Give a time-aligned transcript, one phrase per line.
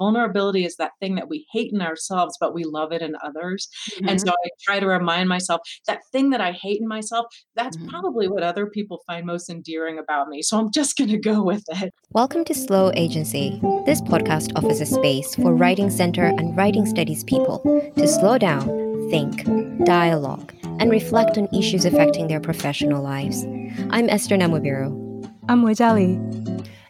[0.00, 3.68] vulnerability is that thing that we hate in ourselves, but we love it in others.
[3.92, 4.08] Mm-hmm.
[4.08, 7.76] And so I try to remind myself that thing that I hate in myself, that's
[7.76, 7.88] mm-hmm.
[7.88, 10.42] probably what other people find most endearing about me.
[10.42, 11.92] So I'm just going to go with it.
[12.12, 13.60] Welcome to Slow Agency.
[13.84, 17.60] This podcast offers a space for Writing Center and Writing Studies people
[17.96, 18.66] to slow down,
[19.10, 19.44] think,
[19.84, 23.44] dialogue, and reflect on issues affecting their professional lives.
[23.90, 25.10] I'm Esther Namubiru.
[25.50, 26.39] I'm Weijia Li.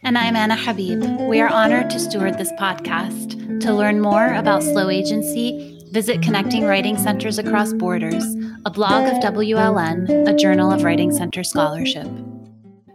[0.02, 1.04] And I'm Anna Habib.
[1.28, 3.60] We are honored to steward this podcast.
[3.60, 8.24] To learn more about Slow Agency, visit Connecting Writing Centers Across Borders,
[8.64, 12.08] a blog of WLN, a journal of Writing Center scholarship.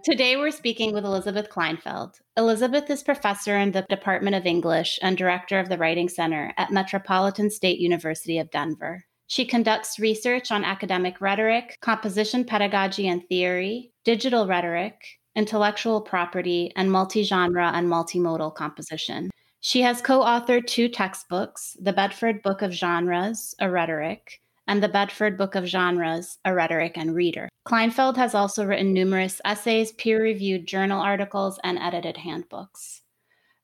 [0.03, 2.15] Today, we're speaking with Elizabeth Kleinfeld.
[2.37, 6.71] Elizabeth is professor in the Department of English and director of the Writing Center at
[6.71, 9.05] Metropolitan State University of Denver.
[9.27, 14.95] She conducts research on academic rhetoric, composition pedagogy and theory, digital rhetoric,
[15.35, 19.29] intellectual property, and multi genre and multimodal composition.
[19.59, 24.89] She has co authored two textbooks The Bedford Book of Genres, A Rhetoric, and The
[24.89, 27.49] Bedford Book of Genres, A Rhetoric and Reader.
[27.67, 33.01] Kleinfeld has also written numerous essays, peer reviewed journal articles, and edited handbooks.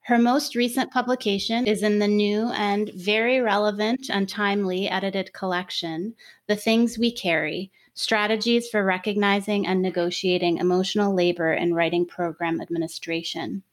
[0.06, 6.16] Her most recent publication is in the new and very relevant and timely edited collection,
[6.48, 13.64] The Things We Carry Strategies for Recognizing and Negotiating Emotional Labor in Writing Program Administration.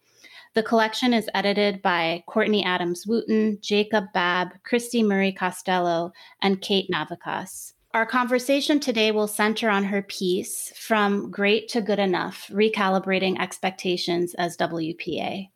[0.54, 6.90] The collection is edited by Courtney Adams Wooten, Jacob Babb, Kristi Murray Costello, and Kate
[6.92, 7.74] Navickas.
[7.94, 14.34] Our conversation today will center on her piece, From Great to Good Enough Recalibrating Expectations
[14.34, 15.48] as WPA.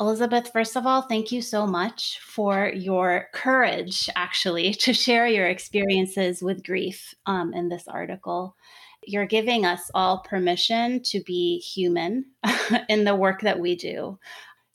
[0.00, 5.46] Elizabeth, first of all, thank you so much for your courage, actually, to share your
[5.46, 8.56] experiences with grief um, in this article.
[9.04, 12.26] You're giving us all permission to be human
[12.88, 14.18] in the work that we do.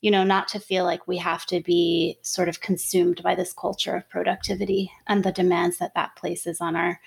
[0.00, 3.52] You know, not to feel like we have to be sort of consumed by this
[3.52, 7.00] culture of productivity and the demands that that places on our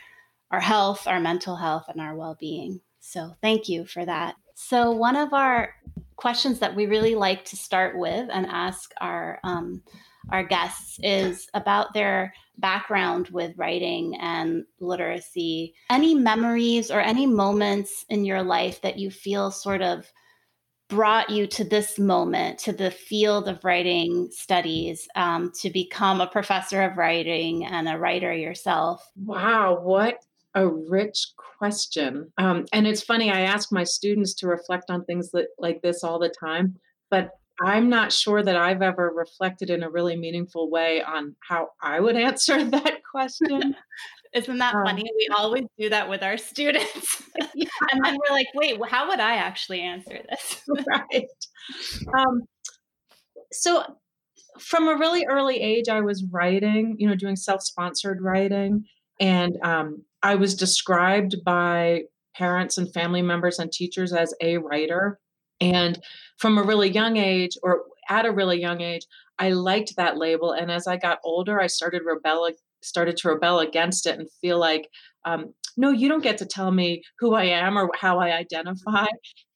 [0.49, 2.81] our health, our mental health, and our well-being.
[2.99, 4.35] So, thank you for that.
[4.67, 5.73] So, one of our
[6.15, 9.81] questions that we really like to start with and ask our um,
[10.29, 15.73] our guests is about their background with writing and literacy.
[15.89, 20.09] Any memories or any moments in your life that you feel sort of
[20.89, 26.27] brought you to this moment, to the field of writing studies, um, to become a
[26.27, 29.09] professor of writing and a writer yourself?
[29.15, 30.19] Wow, what
[30.53, 32.31] a rich question.
[32.37, 36.03] Um, and it's funny, I ask my students to reflect on things that, like this
[36.03, 36.75] all the time,
[37.09, 37.31] but
[37.63, 41.99] I'm not sure that I've ever reflected in a really meaningful way on how I
[41.99, 43.75] would answer that question.
[44.33, 45.03] Isn't that um, funny?
[45.03, 47.21] We always do that with our students.
[47.53, 47.67] yeah.
[47.91, 50.61] And then we're like, wait, how would I actually answer this?
[50.87, 51.27] right.
[52.17, 52.41] Um,
[53.51, 53.83] so,
[54.57, 58.85] from a really early age, I was writing, you know, doing self sponsored writing.
[59.19, 62.03] And um, I was described by
[62.35, 65.19] parents and family members and teachers as a writer.
[65.59, 66.01] And
[66.37, 69.05] from a really young age, or at a really young age,
[69.39, 70.51] I liked that label.
[70.51, 72.49] And as I got older, I started rebel
[72.83, 74.89] started to rebel against it and feel like
[75.25, 79.05] um, no you don't get to tell me who i am or how i identify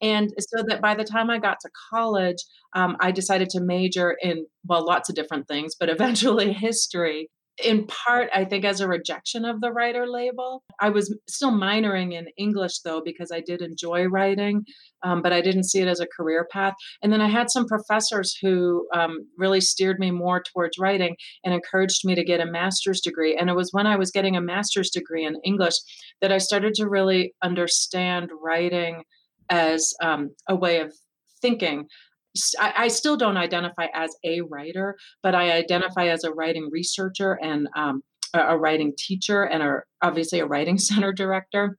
[0.02, 2.38] and so that by the time i got to college
[2.74, 7.30] um, i decided to major in well lots of different things but eventually history
[7.64, 10.64] in part, I think, as a rejection of the writer label.
[10.80, 14.66] I was still minoring in English, though, because I did enjoy writing,
[15.04, 16.74] um, but I didn't see it as a career path.
[17.02, 21.54] And then I had some professors who um, really steered me more towards writing and
[21.54, 23.38] encouraged me to get a master's degree.
[23.38, 25.76] And it was when I was getting a master's degree in English
[26.22, 29.04] that I started to really understand writing
[29.50, 30.94] as um, a way of
[31.42, 31.88] thinking
[32.60, 37.40] I, I, still don't identify as a writer, but I identify as a writing researcher
[37.42, 38.02] and um,
[38.34, 41.78] a, a, writing teacher and a, obviously a writing center director.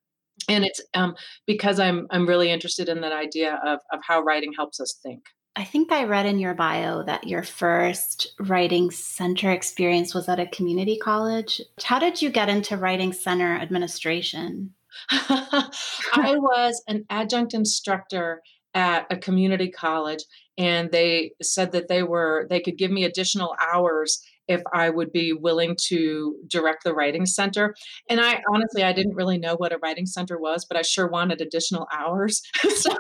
[0.49, 4.53] And it's um, because I'm I'm really interested in that idea of of how writing
[4.57, 5.23] helps us think.
[5.59, 10.39] I think I read in your bio that your first writing center experience was at
[10.39, 11.63] a community college.
[11.83, 14.75] How did you get into writing center administration?
[15.11, 18.43] I was an adjunct instructor
[18.77, 20.23] at a community college
[20.59, 25.13] and they said that they were they could give me additional hours if I would
[25.13, 27.75] be willing to direct the writing center.
[28.09, 31.09] And I honestly, I didn't really know what a writing center was, but I sure
[31.09, 32.43] wanted additional hours.
[32.77, 32.95] so,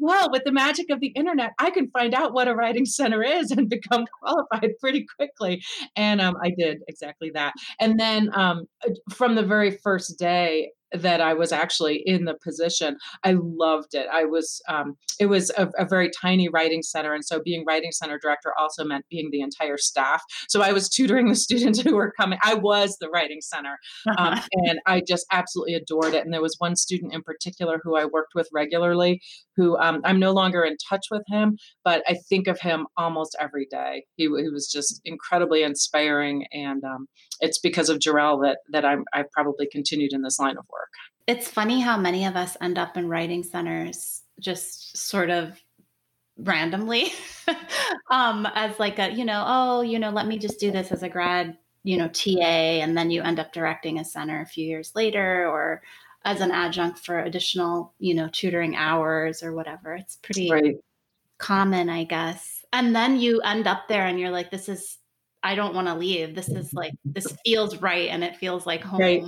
[0.00, 3.22] well, with the magic of the internet, I can find out what a writing center
[3.22, 5.60] is and become qualified pretty quickly.
[5.96, 7.54] And um, I did exactly that.
[7.80, 8.66] And then um,
[9.12, 12.96] from the very first day, that I was actually in the position.
[13.24, 14.06] I loved it.
[14.12, 17.12] I was, um, it was a, a, very tiny writing center.
[17.12, 20.22] And so being writing center director also meant being the entire staff.
[20.48, 22.38] So I was tutoring the students who were coming.
[22.42, 23.78] I was the writing center.
[24.18, 26.24] Um, and I just absolutely adored it.
[26.24, 29.20] And there was one student in particular who I worked with regularly
[29.56, 33.36] who um, I'm no longer in touch with him, but I think of him almost
[33.40, 34.04] every day.
[34.16, 36.46] He, he was just incredibly inspiring.
[36.52, 37.06] And um,
[37.40, 40.90] it's because of Jarrell that, that I'm, I've probably continued in this line of work.
[41.26, 45.58] It's funny how many of us end up in writing centers just sort of
[46.36, 47.12] randomly
[48.10, 51.02] um, as like a, you know, oh, you know, let me just do this as
[51.02, 54.66] a grad, you know, TA, and then you end up directing a center a few
[54.66, 55.82] years later or
[56.24, 59.94] as an adjunct for additional, you know, tutoring hours or whatever.
[59.94, 60.76] It's pretty right.
[61.38, 62.64] common, I guess.
[62.72, 64.98] And then you end up there and you're like, this is,
[65.42, 66.34] I don't want to leave.
[66.34, 68.08] This is like, this feels right.
[68.08, 69.00] And it feels like home.
[69.00, 69.24] Right.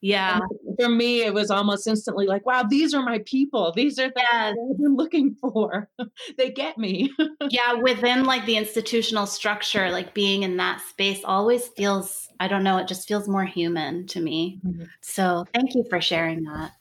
[0.00, 0.38] Yeah.
[0.78, 3.72] For me, it was almost instantly like, wow, these are my people.
[3.72, 4.56] These are the yes.
[4.70, 5.88] I've been looking for.
[6.38, 7.12] they get me.
[7.50, 7.74] yeah.
[7.74, 12.78] Within like the institutional structure, like being in that space always feels, I don't know,
[12.78, 14.60] it just feels more human to me.
[14.64, 14.84] Mm-hmm.
[15.00, 16.72] So thank you for sharing that.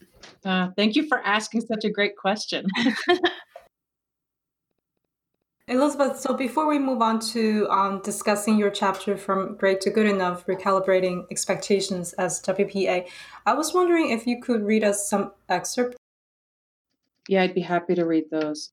[0.45, 2.65] Uh, thank you for asking such a great question.
[5.69, 10.05] Elizabeth, so before we move on to um, discussing your chapter from great to good
[10.05, 13.05] enough, recalibrating expectations as WPA,
[13.45, 15.97] I was wondering if you could read us some excerpt.
[17.27, 18.71] Yeah, I'd be happy to read those.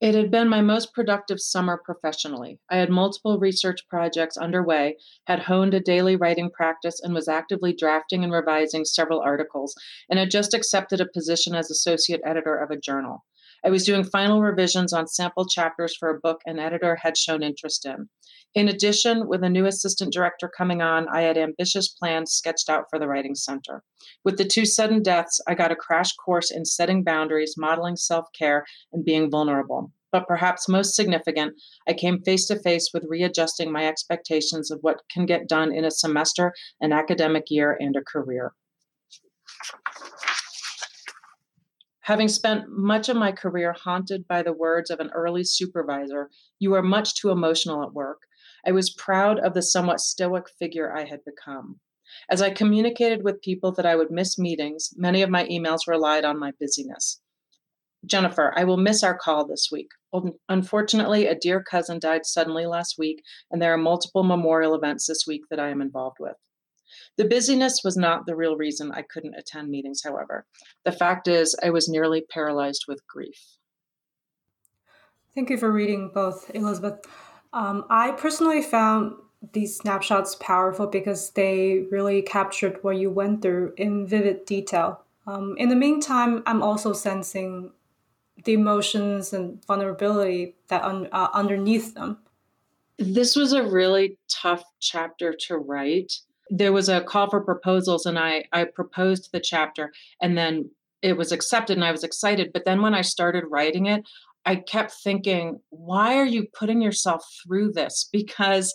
[0.00, 2.60] It had been my most productive summer professionally.
[2.70, 7.72] I had multiple research projects underway, had honed a daily writing practice, and was actively
[7.72, 9.74] drafting and revising several articles,
[10.08, 13.24] and had just accepted a position as associate editor of a journal.
[13.64, 17.42] I was doing final revisions on sample chapters for a book an editor had shown
[17.42, 18.08] interest in.
[18.54, 22.84] In addition, with a new assistant director coming on, I had ambitious plans sketched out
[22.90, 23.82] for the Writing Center.
[24.22, 28.26] With the two sudden deaths, I got a crash course in setting boundaries, modeling self
[28.38, 29.90] care, and being vulnerable.
[30.12, 31.54] But perhaps most significant,
[31.88, 35.84] I came face to face with readjusting my expectations of what can get done in
[35.84, 38.52] a semester, an academic year, and a career.
[42.04, 46.28] Having spent much of my career haunted by the words of an early supervisor,
[46.58, 48.22] you are much too emotional at work,
[48.66, 51.80] I was proud of the somewhat stoic figure I had become.
[52.28, 56.26] As I communicated with people that I would miss meetings, many of my emails relied
[56.26, 57.22] on my busyness.
[58.04, 59.88] Jennifer, I will miss our call this week.
[60.50, 65.24] Unfortunately, a dear cousin died suddenly last week, and there are multiple memorial events this
[65.26, 66.36] week that I am involved with.
[67.16, 70.46] The busyness was not the real reason I couldn't attend meetings, however.
[70.84, 73.40] The fact is, I was nearly paralyzed with grief.
[75.34, 77.00] Thank you for reading both, Elizabeth.
[77.52, 79.14] Um, I personally found
[79.52, 85.02] these snapshots powerful because they really captured what you went through in vivid detail.
[85.26, 87.70] Um, in the meantime, I'm also sensing
[88.44, 92.18] the emotions and vulnerability that un- uh, underneath them.
[92.98, 96.12] This was a really tough chapter to write
[96.50, 100.70] there was a call for proposals and I I proposed the chapter and then
[101.02, 102.50] it was accepted and I was excited.
[102.52, 104.02] But then when I started writing it,
[104.46, 108.08] I kept thinking, why are you putting yourself through this?
[108.12, 108.74] Because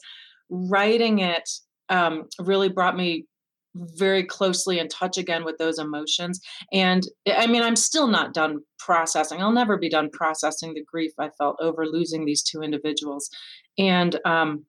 [0.49, 1.49] writing it
[1.89, 3.25] um, really brought me
[3.75, 6.39] very closely in touch again with those emotions.
[6.73, 9.41] And I mean, I'm still not done processing.
[9.41, 13.29] I'll never be done processing the grief I felt over losing these two individuals.
[13.77, 14.65] And um,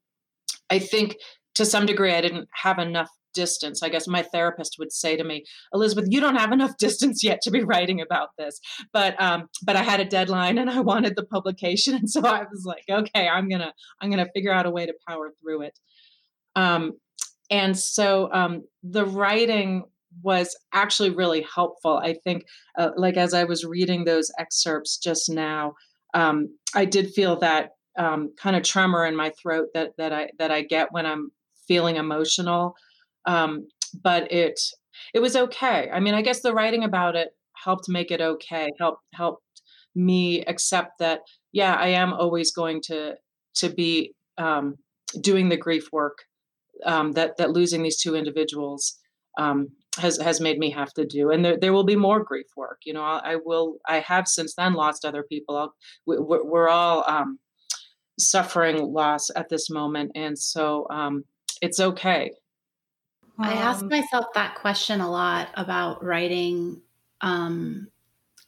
[0.70, 1.17] I think
[1.55, 3.83] to some degree i didn't have enough distance.
[3.83, 7.41] I guess my therapist would say to me elizabeth you don't have enough distance yet
[7.43, 8.61] to be writing about this.
[8.93, 12.45] But um but i had a deadline and i wanted the publication and so i
[12.51, 15.79] was like okay i'm gonna i'm gonna figure out a way to power through it.
[16.57, 16.93] Um
[17.51, 19.85] and so um the writing
[20.23, 21.99] was actually really helpful.
[21.99, 22.45] I think
[22.77, 25.75] uh, like as i was reading those excerpts just now
[26.15, 30.31] um i did feel that um, kind of tremor in my throat that that I
[30.39, 31.33] that I get when I'm
[31.70, 32.74] feeling emotional.
[33.27, 33.69] Um,
[34.03, 34.58] but it
[35.15, 35.89] it was okay.
[35.93, 37.29] I mean, I guess the writing about it
[37.65, 38.69] helped make it okay.
[38.81, 39.44] Helped helped
[39.94, 41.20] me accept that
[41.53, 43.15] yeah, I am always going to
[43.56, 44.77] to be um,
[45.20, 46.19] doing the grief work
[46.84, 48.98] um, that that losing these two individuals
[49.39, 52.46] um, has has made me have to do, and there there will be more grief
[52.56, 52.81] work.
[52.84, 53.79] You know, I, I will.
[53.89, 55.56] I have since then lost other people.
[55.56, 55.74] I'll,
[56.06, 57.39] we're, we're all um,
[58.19, 61.24] suffering loss at this moment, and so um,
[61.60, 62.32] it's okay.
[63.38, 66.82] I ask um, myself that question a lot about writing
[67.22, 67.88] um,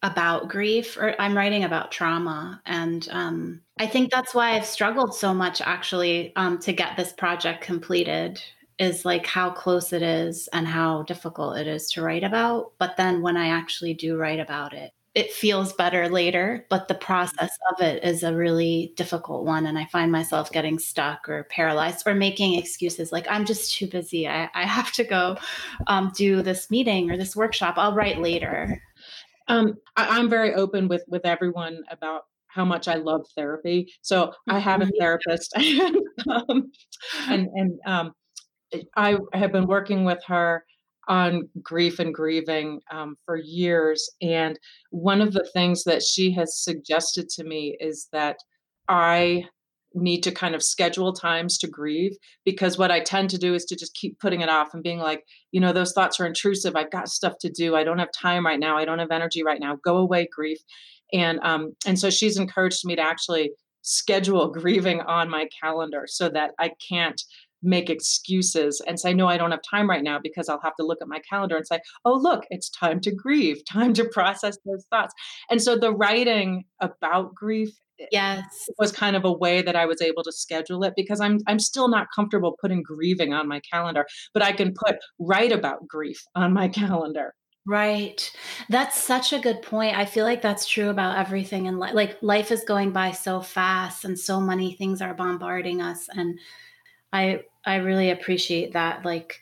[0.03, 2.61] about grief, or I'm writing about trauma.
[2.67, 7.13] And um, I think that's why I've struggled so much actually um, to get this
[7.13, 8.43] project completed
[8.79, 12.73] is like how close it is and how difficult it is to write about.
[12.79, 16.95] But then when I actually do write about it, it feels better later, but the
[16.95, 19.67] process of it is a really difficult one.
[19.67, 23.87] And I find myself getting stuck or paralyzed or making excuses like, I'm just too
[23.87, 24.27] busy.
[24.27, 25.37] I, I have to go
[25.87, 27.75] um, do this meeting or this workshop.
[27.77, 28.81] I'll write later.
[29.49, 33.93] Um, I, I'm very open with with everyone about how much I love therapy.
[34.01, 34.99] So I have a mm-hmm.
[34.99, 35.97] therapist, and
[36.31, 36.73] um,
[37.29, 38.13] and, and um,
[38.97, 40.65] I have been working with her
[41.09, 44.09] on grief and grieving um, for years.
[44.21, 44.59] And
[44.91, 48.37] one of the things that she has suggested to me is that
[48.89, 49.45] I
[49.95, 53.65] need to kind of schedule times to grieve because what I tend to do is
[53.67, 56.77] to just keep putting it off and being like, you know, those thoughts are intrusive.
[56.77, 57.77] I've got stuff to do.
[57.77, 58.77] I don't have time right now.
[58.77, 59.77] I don't have energy right now.
[59.85, 60.59] Go away, grief.
[61.13, 66.29] And um, and so she's encouraged me to actually schedule grieving on my calendar so
[66.31, 67.21] that I can't
[67.63, 70.85] make excuses and say no i don't have time right now because i'll have to
[70.85, 74.59] look at my calendar and say oh look it's time to grieve time to process
[74.65, 75.15] those thoughts
[75.51, 79.87] and so the writing about grief eh, yes was kind of a way that i
[79.87, 83.61] was able to schedule it because i'm i'm still not comfortable putting grieving on my
[83.61, 88.29] calendar but i can put write about grief on my calendar Right.
[88.71, 89.97] That's such a good point.
[89.97, 91.95] I feel like that's true about everything in life.
[91.95, 96.41] Like life is going by so fast and so many things are bombarding us and
[97.13, 99.41] I I really appreciate that like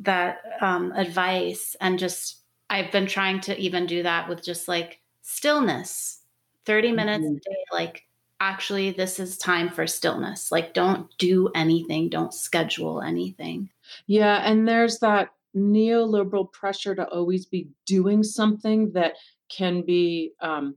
[0.00, 5.00] that um, advice and just I've been trying to even do that with just like
[5.22, 6.18] stillness.
[6.66, 7.36] 30 minutes mm-hmm.
[7.36, 8.04] a day like
[8.38, 10.52] actually this is time for stillness.
[10.52, 13.70] Like don't do anything, don't schedule anything.
[14.06, 19.14] Yeah, and there's that neoliberal pressure to always be doing something that
[19.48, 20.76] can be um,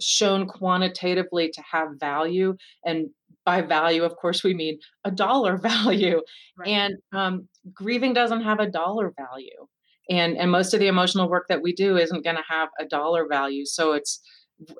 [0.00, 3.10] shown quantitatively to have value and
[3.46, 6.20] by value, of course, we mean a dollar value.
[6.58, 6.68] Right.
[6.68, 9.66] And um, grieving doesn't have a dollar value.
[10.10, 12.84] And, and most of the emotional work that we do isn't going to have a
[12.84, 13.64] dollar value.
[13.64, 14.20] So it's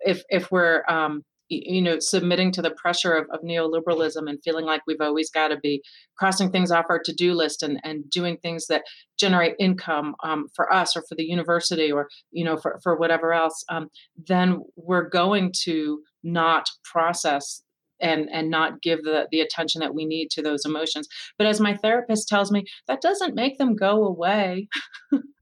[0.05, 4.65] if if we're um, you know submitting to the pressure of, of neoliberalism and feeling
[4.65, 5.83] like we've always got to be
[6.19, 8.83] crossing things off our to-do list and, and doing things that
[9.19, 13.33] generate income um, for us or for the university or you know for, for whatever
[13.33, 13.89] else um,
[14.27, 17.63] then we're going to not process
[18.01, 21.09] and and not give the the attention that we need to those emotions.
[21.39, 24.69] But as my therapist tells me that doesn't make them go away.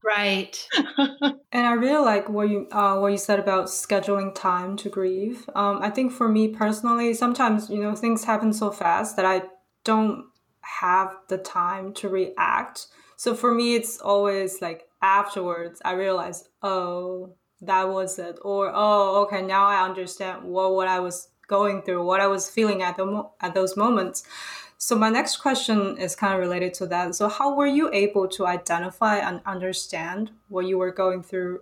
[0.03, 0.67] Right.
[1.51, 5.49] And i really like what you uh, what you said about scheduling time to grieve.
[5.55, 9.43] Um, i think for me personally sometimes you know things happen so fast that i
[9.85, 10.25] don't
[10.61, 12.87] have the time to react.
[13.15, 19.23] So for me it's always like afterwards i realize oh that was it or oh
[19.23, 22.97] okay now i understand what what i was going through, what I was feeling at
[22.97, 24.23] the mo- at those moments.
[24.77, 27.15] So my next question is kind of related to that.
[27.15, 31.61] So how were you able to identify and understand what you were going through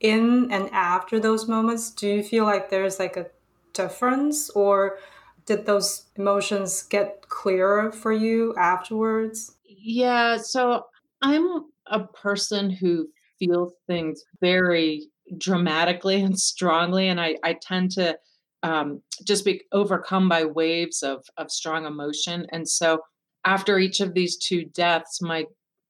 [0.00, 1.90] in and after those moments?
[1.90, 3.26] Do you feel like there's like a
[3.72, 4.98] difference or
[5.46, 9.56] did those emotions get clearer for you afterwards?
[9.64, 10.84] Yeah, so
[11.22, 18.18] I'm a person who feels things very dramatically and strongly and I I tend to
[18.62, 22.46] um, just be overcome by waves of of strong emotion.
[22.52, 23.00] And so
[23.44, 25.44] after each of these two deaths, my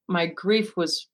[0.09, 1.09] my grief was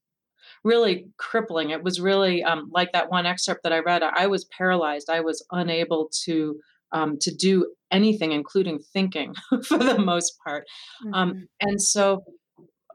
[0.64, 1.70] really crippling.
[1.70, 4.02] It was really um, like that one excerpt that I read.
[4.02, 5.08] I was paralyzed.
[5.10, 6.58] I was unable to
[6.92, 9.34] um, to do anything, including thinking,
[9.64, 10.64] for the most part.
[11.12, 11.42] Um, mm-hmm.
[11.60, 12.25] and so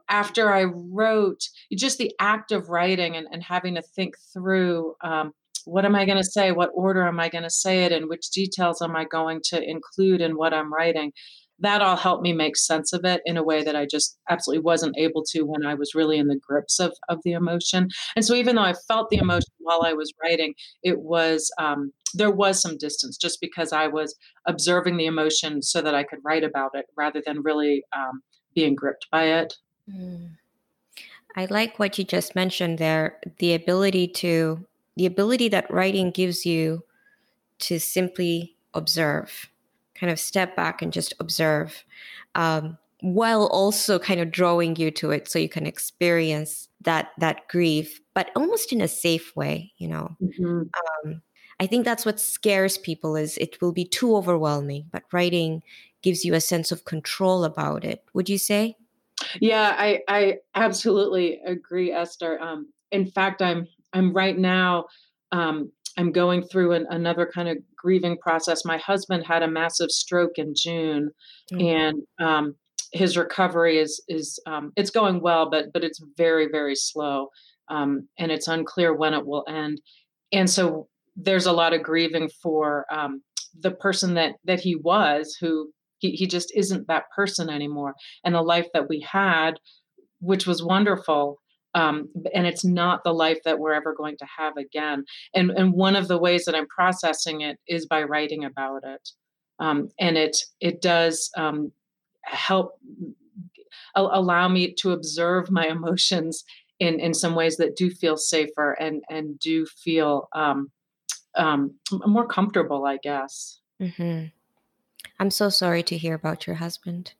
[0.08, 5.32] after I wrote, just the act of writing and, and having to think through um,
[5.64, 6.52] what am I going to say?
[6.52, 8.08] What order am I going to say it in?
[8.08, 11.12] Which details am I going to include in what I'm writing?
[11.58, 14.64] That all helped me make sense of it in a way that I just absolutely
[14.64, 17.88] wasn't able to when I was really in the grips of, of the emotion.
[18.16, 21.92] And so, even though I felt the emotion while I was writing, it was um,
[22.14, 24.16] there was some distance just because I was
[24.46, 28.22] observing the emotion so that I could write about it rather than really um,
[28.54, 29.54] being gripped by it.
[29.88, 30.30] Mm.
[31.36, 36.44] I like what you just mentioned there the ability to the ability that writing gives
[36.44, 36.84] you
[37.60, 39.48] to simply observe,
[39.94, 41.84] kind of step back and just observe,
[42.34, 47.48] um, while also kind of drawing you to it so you can experience that that
[47.48, 50.16] grief, but almost in a safe way, you know.
[50.22, 50.62] Mm-hmm.
[51.06, 51.22] Um,
[51.60, 55.62] I think that's what scares people is it will be too overwhelming, but writing
[56.02, 58.04] gives you a sense of control about it.
[58.14, 58.76] Would you say?
[59.40, 62.40] Yeah, I I absolutely agree, Esther.
[62.40, 64.84] Um, in fact, I'm I'm right now,
[65.32, 68.64] um, I'm going through an, another kind of grieving process.
[68.64, 71.10] My husband had a massive stroke in June,
[71.52, 71.66] mm-hmm.
[71.66, 72.54] and um,
[72.92, 77.28] his recovery is is um, it's going well, but but it's very very slow,
[77.68, 79.80] um, and it's unclear when it will end.
[80.32, 83.22] And so there's a lot of grieving for um,
[83.58, 87.94] the person that that he was, who he, he just isn't that person anymore,
[88.24, 89.52] and the life that we had,
[90.20, 91.38] which was wonderful.
[91.74, 95.04] Um, and it's not the life that we're ever going to have again.
[95.34, 99.08] And and one of the ways that I'm processing it is by writing about it,
[99.58, 101.72] um, and it it does um,
[102.24, 102.78] help
[103.94, 106.44] allow me to observe my emotions
[106.78, 110.70] in in some ways that do feel safer and and do feel um,
[111.36, 113.60] um, more comfortable, I guess.
[113.80, 114.26] Mm-hmm.
[115.18, 117.14] I'm so sorry to hear about your husband.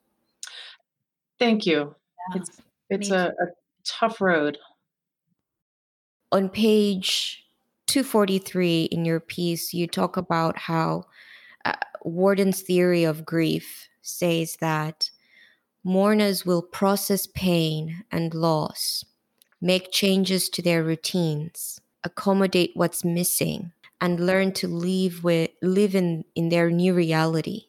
[1.39, 1.95] Thank you.
[2.35, 3.47] Yeah, it's it's a, a
[3.85, 4.59] tough road.
[6.31, 7.45] On page
[7.87, 11.05] 243 in your piece, you talk about how
[11.65, 11.75] uh,
[12.05, 15.11] Worden's theory of grief says that
[15.85, 19.05] mourners will process pain and loss,
[19.61, 26.25] make changes to their routines, accommodate what's missing, and learn to live with live in,
[26.35, 27.67] in their new reality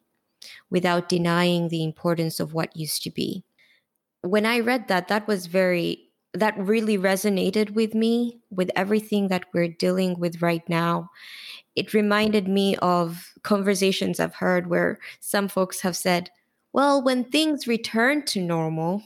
[0.70, 3.43] without denying the importance of what used to be.
[4.24, 9.46] When I read that, that was very that really resonated with me with everything that
[9.53, 11.12] we're dealing with right now.
[11.75, 16.32] It reminded me of conversations I've heard where some folks have said,
[16.72, 19.03] well, when things return to normal,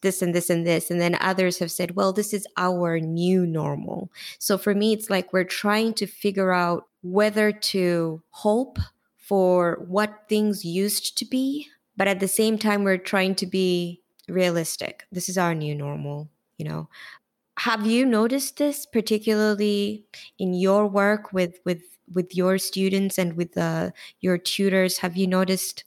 [0.00, 0.90] this and this and this.
[0.90, 4.10] And then others have said, well, this is our new normal.
[4.38, 8.78] So for me, it's like we're trying to figure out whether to hope
[9.16, 14.02] for what things used to be, but at the same time, we're trying to be
[14.28, 15.06] realistic.
[15.12, 16.28] This is our new normal,
[16.58, 16.88] you know.
[17.60, 20.04] Have you noticed this particularly
[20.38, 21.82] in your work with with
[22.14, 23.90] with your students and with uh,
[24.20, 24.98] your tutors?
[24.98, 25.84] Have you noticed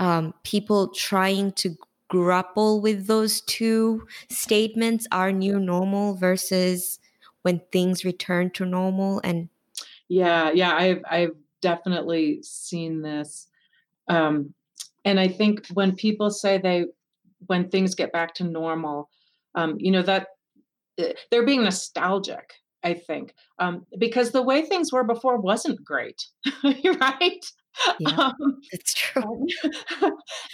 [0.00, 1.76] um, people trying to
[2.08, 6.98] grapple with those two statements our new normal versus
[7.42, 9.48] when things return to normal and
[10.08, 13.46] yeah yeah i've i've definitely seen this
[14.08, 14.52] um
[15.04, 16.84] and i think when people say they
[17.46, 19.08] when things get back to normal
[19.54, 20.28] um you know that
[20.98, 26.26] eh, they're being nostalgic i think um because the way things were before wasn't great
[27.00, 27.44] right
[27.98, 29.46] yeah, um, it's true.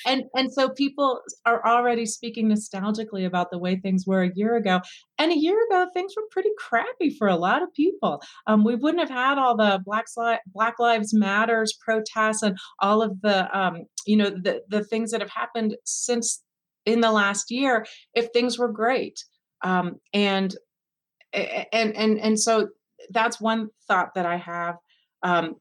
[0.07, 4.57] and and so people are already speaking nostalgically about the way things were a year
[4.57, 4.81] ago.
[5.19, 8.23] And a year ago, things were pretty crappy for a lot of people.
[8.47, 10.07] Um, we wouldn't have had all the Black
[10.47, 15.21] Black Lives Matters protests and all of the um, you know the the things that
[15.21, 16.43] have happened since
[16.87, 19.25] in the last year if things were great.
[19.63, 20.55] Um, and
[21.33, 22.69] and and and so
[23.11, 24.77] that's one thought that I have.
[25.23, 25.57] Um,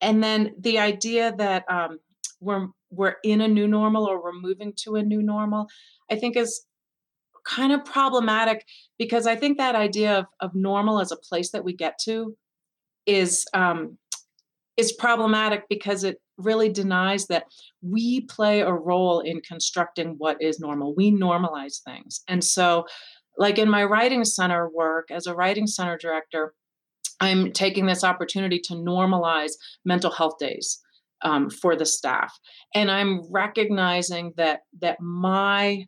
[0.00, 1.98] and then the idea that um,
[2.40, 5.68] we're we're in a new normal or we're moving to a new normal,
[6.10, 6.64] I think is
[7.44, 8.64] kind of problematic
[8.98, 12.36] because I think that idea of, of normal as a place that we get to
[13.06, 13.98] is um,
[14.76, 17.44] is problematic because it really denies that
[17.82, 20.94] we play a role in constructing what is normal.
[20.94, 22.86] We normalize things, and so,
[23.38, 26.54] like in my writing center work as a writing center director,
[27.20, 29.52] I'm taking this opportunity to normalize
[29.84, 30.80] mental health days
[31.22, 32.32] um, for the staff,
[32.74, 35.86] and I'm recognizing that that my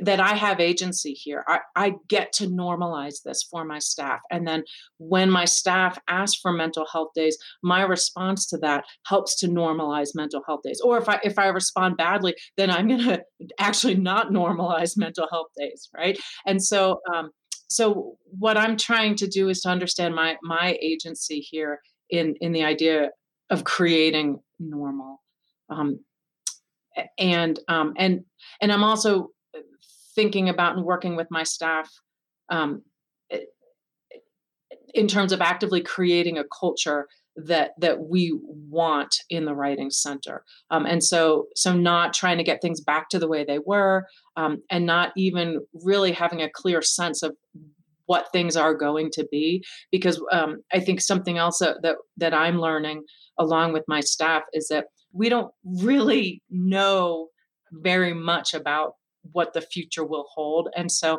[0.00, 1.44] that I have agency here.
[1.46, 4.20] I, I get to normalize this for my staff.
[4.30, 4.64] And then
[4.98, 10.14] when my staff ask for mental health days, my response to that helps to normalize
[10.14, 10.80] mental health days.
[10.80, 13.20] Or if I if I respond badly, then I'm gonna
[13.58, 16.18] actually not normalize mental health days, right?
[16.46, 17.30] And so um,
[17.68, 22.52] so what i'm trying to do is to understand my my agency here in in
[22.52, 23.10] the idea
[23.50, 25.22] of creating normal
[25.70, 25.98] um,
[27.18, 28.24] and um, and
[28.60, 29.30] and i'm also
[30.14, 31.90] thinking about and working with my staff
[32.50, 32.82] um,
[34.94, 40.44] in terms of actively creating a culture that that we want in the writing center.
[40.70, 44.06] Um, and so so not trying to get things back to the way they were
[44.36, 47.36] um, and not even really having a clear sense of
[48.06, 52.58] what things are going to be because um, i think something else that that i'm
[52.58, 53.02] learning
[53.38, 57.28] along with my staff is that we don't really know
[57.72, 58.92] very much about
[59.32, 61.18] what the future will hold and so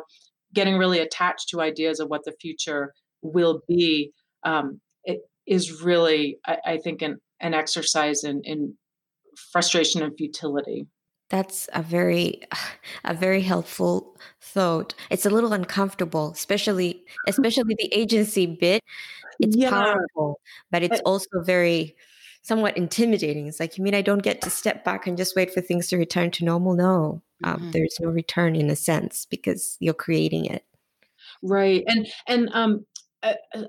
[0.54, 2.92] getting really attached to ideas of what the future
[3.22, 4.12] will be
[4.44, 8.74] um, it is really I, I think an, an exercise in, in
[9.52, 10.86] frustration and futility
[11.28, 12.42] that's a very
[13.04, 14.94] a very helpful thought.
[15.10, 18.82] It's a little uncomfortable, especially especially the agency bit.
[19.38, 19.70] It's yeah.
[19.70, 20.40] powerful,
[20.70, 21.96] but it's also very
[22.46, 23.48] somewhat intimidating.
[23.48, 25.88] It's like, you mean I don't get to step back and just wait for things
[25.88, 26.74] to return to normal?
[26.74, 27.70] No, um, mm-hmm.
[27.72, 30.64] there's no return in a sense because you're creating it.
[31.42, 31.82] Right.
[31.88, 32.86] And, and, um,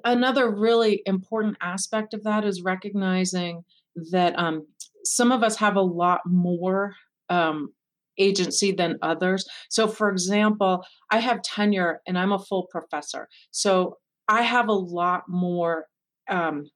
[0.03, 3.63] another really important aspect of that is recognizing
[4.11, 4.67] that um,
[5.03, 6.93] some of us have a lot more
[7.29, 7.73] um,
[8.19, 9.47] agency than others.
[9.69, 13.27] So, for example, I have tenure and I'm a full professor.
[13.49, 15.87] So, I have a lot more
[16.29, 16.69] um,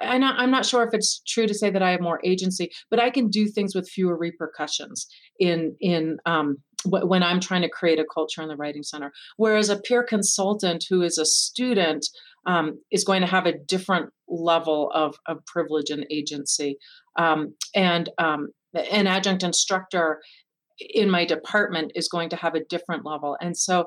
[0.00, 3.00] and I'm not sure if it's true to say that I have more agency, but
[3.00, 5.06] I can do things with fewer repercussions
[5.38, 9.12] in in um, w- when I'm trying to create a culture in the writing center.
[9.36, 12.06] Whereas a peer consultant who is a student
[12.46, 16.78] um, is going to have a different level of, of privilege and agency,
[17.16, 20.20] um, and um, an adjunct instructor
[20.78, 23.86] in my department is going to have a different level, and so.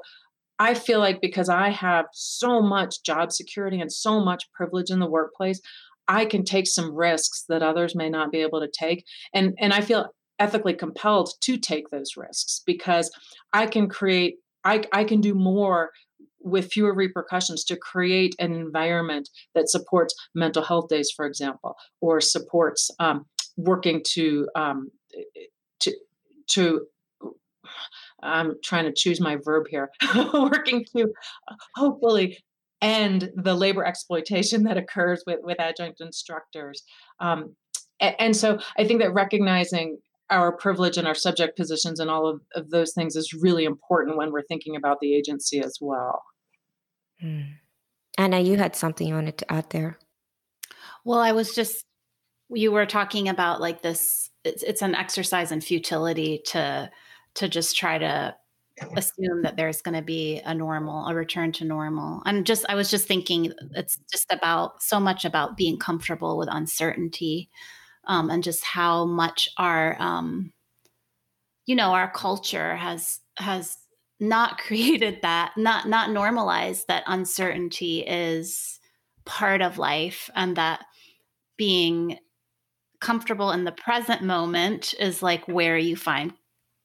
[0.59, 4.99] I feel like because I have so much job security and so much privilege in
[4.99, 5.59] the workplace,
[6.07, 9.05] I can take some risks that others may not be able to take.
[9.33, 10.07] And, and I feel
[10.39, 13.11] ethically compelled to take those risks because
[13.53, 15.91] I can create, I, I can do more
[16.43, 22.19] with fewer repercussions to create an environment that supports mental health days, for example, or
[22.19, 23.25] supports um,
[23.57, 24.89] working to um,
[25.79, 25.93] to
[26.49, 26.87] to
[28.21, 29.89] I'm trying to choose my verb here,
[30.33, 31.13] working to
[31.75, 32.37] hopefully
[32.83, 36.83] and the labor exploitation that occurs with, with adjunct instructors.
[37.21, 37.55] Um,
[38.01, 42.27] and, and, so I think that recognizing our privilege and our subject positions and all
[42.27, 46.23] of, of, those things is really important when we're thinking about the agency as well.
[47.21, 47.41] Hmm.
[48.17, 49.97] Anna, you had something you wanted to add there.
[51.05, 51.85] Well, I was just,
[52.49, 56.91] you were talking about like this, it's, it's an exercise in futility to,
[57.35, 58.35] to just try to
[58.95, 62.21] assume that there's going to be a normal a return to normal.
[62.25, 66.49] I'm just i was just thinking it's just about so much about being comfortable with
[66.51, 67.49] uncertainty
[68.05, 70.51] um, and just how much our um,
[71.65, 73.77] you know our culture has has
[74.19, 78.79] not created that not not normalized that uncertainty is
[79.25, 80.83] part of life and that
[81.57, 82.17] being
[82.99, 86.33] comfortable in the present moment is like where you find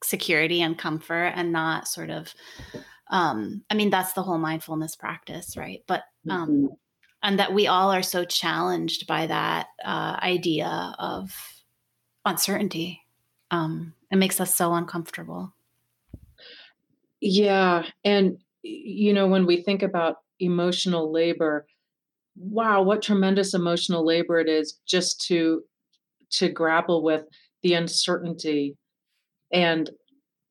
[0.02, 2.34] security and comfort and not sort of
[3.10, 5.82] um i mean that's the whole mindfulness practice right?
[5.86, 6.66] But um mm-hmm.
[7.22, 11.34] and that we all are so challenged by that uh idea of
[12.24, 13.00] uncertainty
[13.50, 15.52] um it makes us so uncomfortable.
[17.20, 21.66] Yeah and you know when we think about emotional labor
[22.36, 25.62] wow what tremendous emotional labor it is just to
[26.30, 27.24] to grapple with
[27.62, 28.76] the uncertainty
[29.52, 29.90] and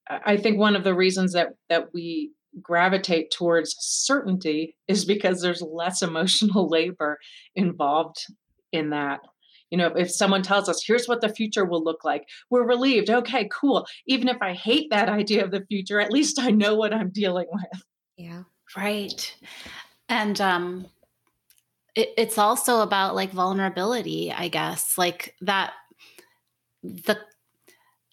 [0.10, 2.32] I think one of the reasons that that we
[2.62, 7.18] gravitate towards certainty is because there's less emotional labor
[7.56, 8.26] involved
[8.72, 9.20] in that.
[9.70, 13.10] You know, if someone tells us, here's what the future will look like, we're relieved.
[13.10, 13.86] Okay, cool.
[14.06, 17.10] Even if I hate that idea of the future, at least I know what I'm
[17.10, 17.84] dealing with.
[18.16, 18.44] Yeah,
[18.78, 19.36] right.
[20.08, 20.86] And um,
[21.96, 25.74] it, it's also about like vulnerability, I guess, like that
[26.82, 27.20] the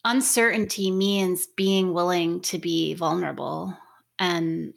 [0.04, 3.76] uncertainty means being willing to be vulnerable.
[4.18, 4.74] And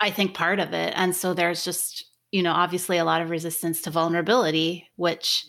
[0.00, 3.30] i think part of it and so there's just you know obviously a lot of
[3.30, 5.46] resistance to vulnerability which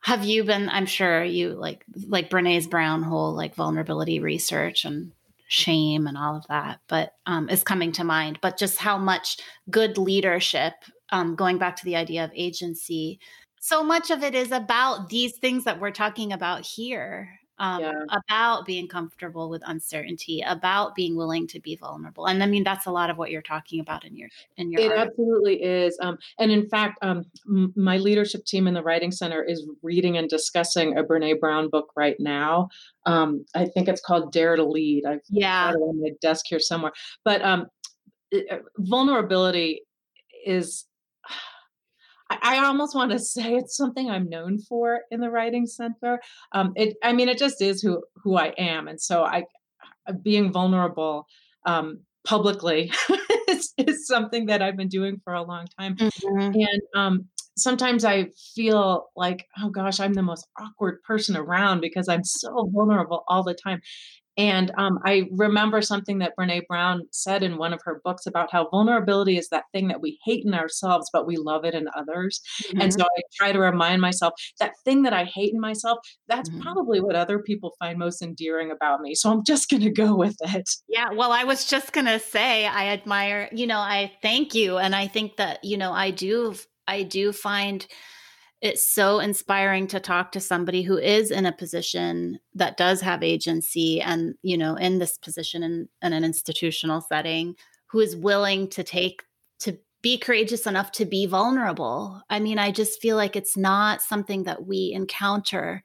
[0.00, 5.12] have you been i'm sure you like like brene's brown whole like vulnerability research and
[5.48, 8.38] shame and all of that but um is coming to mind.
[8.40, 9.36] But just how much
[9.70, 10.72] good leadership
[11.10, 13.20] um going back to the idea of agency
[13.60, 17.92] so much of it is about these things that we're talking about here um, yeah.
[18.10, 22.26] about being comfortable with uncertainty, about being willing to be vulnerable.
[22.26, 24.80] And I mean, that's a lot of what you're talking about in your in your.
[24.80, 25.08] It article.
[25.08, 25.96] absolutely is.
[26.00, 30.16] Um, and in fact, um, m- my leadership team in the Writing Center is reading
[30.16, 32.68] and discussing a Brene Brown book right now.
[33.06, 35.04] Um, I think it's called Dare to Lead.
[35.06, 36.92] I've yeah got it on my desk here somewhere.
[37.24, 37.66] But um,
[38.30, 39.82] it, uh, vulnerability
[40.44, 40.86] is
[42.30, 46.20] I almost want to say it's something I'm known for in the writing center.
[46.52, 49.44] Um, it, I mean, it just is who who I am, and so I,
[50.22, 51.26] being vulnerable
[51.66, 52.92] um, publicly
[53.48, 55.96] is, is, something that I've been doing for a long time.
[55.96, 56.38] Mm-hmm.
[56.38, 62.08] And um, sometimes I feel like, oh gosh, I'm the most awkward person around because
[62.08, 63.80] I'm so vulnerable all the time.
[64.36, 68.50] And um, I remember something that Brene Brown said in one of her books about
[68.50, 71.86] how vulnerability is that thing that we hate in ourselves, but we love it in
[71.96, 72.40] others.
[72.64, 72.80] Mm-hmm.
[72.80, 76.50] And so I try to remind myself that thing that I hate in myself, that's
[76.50, 76.62] mm-hmm.
[76.62, 79.14] probably what other people find most endearing about me.
[79.14, 80.68] So I'm just going to go with it.
[80.88, 81.10] Yeah.
[81.12, 84.78] Well, I was just going to say, I admire, you know, I thank you.
[84.78, 86.56] And I think that, you know, I do,
[86.88, 87.86] I do find
[88.60, 93.22] it's so inspiring to talk to somebody who is in a position that does have
[93.22, 97.54] agency and you know in this position in, in an institutional setting
[97.86, 99.22] who is willing to take
[99.58, 104.02] to be courageous enough to be vulnerable i mean i just feel like it's not
[104.02, 105.82] something that we encounter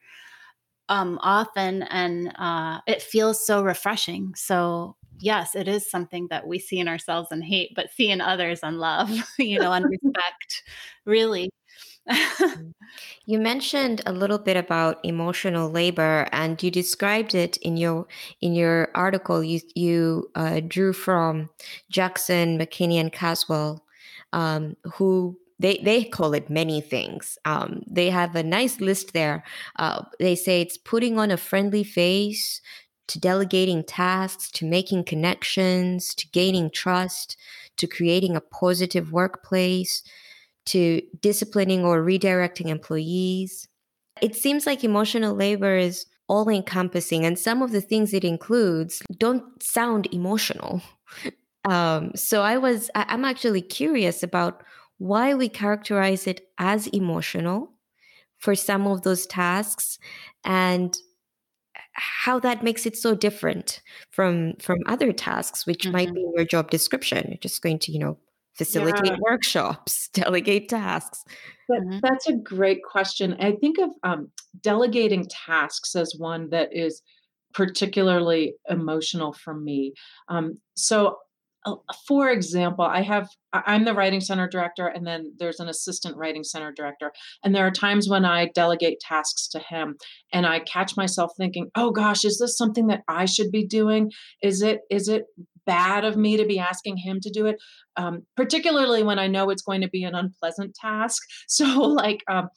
[0.88, 6.58] um, often and uh, it feels so refreshing so yes it is something that we
[6.58, 10.62] see in ourselves and hate but see in others and love you know and respect
[11.04, 11.50] really.
[13.26, 18.06] You mentioned a little bit about emotional labor, and you described it in your
[18.40, 19.42] in your article.
[19.42, 21.50] You you uh, drew from
[21.90, 23.84] Jackson, McKinney, and Caswell,
[24.32, 27.38] um, who they they call it many things.
[27.44, 29.44] Um, they have a nice list there.
[29.76, 32.60] Uh, they say it's putting on a friendly face,
[33.06, 37.36] to delegating tasks, to making connections, to gaining trust,
[37.76, 40.02] to creating a positive workplace
[40.66, 43.68] to disciplining or redirecting employees.
[44.20, 49.02] It seems like emotional labor is all encompassing, and some of the things it includes
[49.16, 50.80] don't sound emotional.
[51.64, 54.62] um, so I was, I, I'm actually curious about
[54.98, 57.72] why we characterize it as emotional
[58.38, 59.98] for some of those tasks
[60.44, 60.96] and
[61.92, 65.92] how that makes it so different from from other tasks which mm-hmm.
[65.92, 68.16] might be in your job description you're just going to you know
[68.56, 69.16] facilitate yeah.
[69.20, 71.24] workshops, delegate tasks?
[71.68, 71.98] But mm-hmm.
[72.02, 73.36] That's a great question.
[73.40, 77.02] I think of um, delegating tasks as one that is
[77.54, 79.94] particularly emotional for me.
[80.28, 81.16] Um, so,
[81.66, 81.74] uh,
[82.08, 86.44] for example, I have I'm the writing center director, and then there's an assistant writing
[86.44, 87.12] center director.
[87.44, 89.96] And there are times when I delegate tasks to him,
[90.32, 94.10] and I catch myself thinking, "Oh gosh, is this something that I should be doing?
[94.42, 95.24] Is it is it
[95.66, 97.56] bad of me to be asking him to do it,
[97.96, 101.22] um, particularly when I know it's going to be an unpleasant task.
[101.48, 102.48] So, like, um,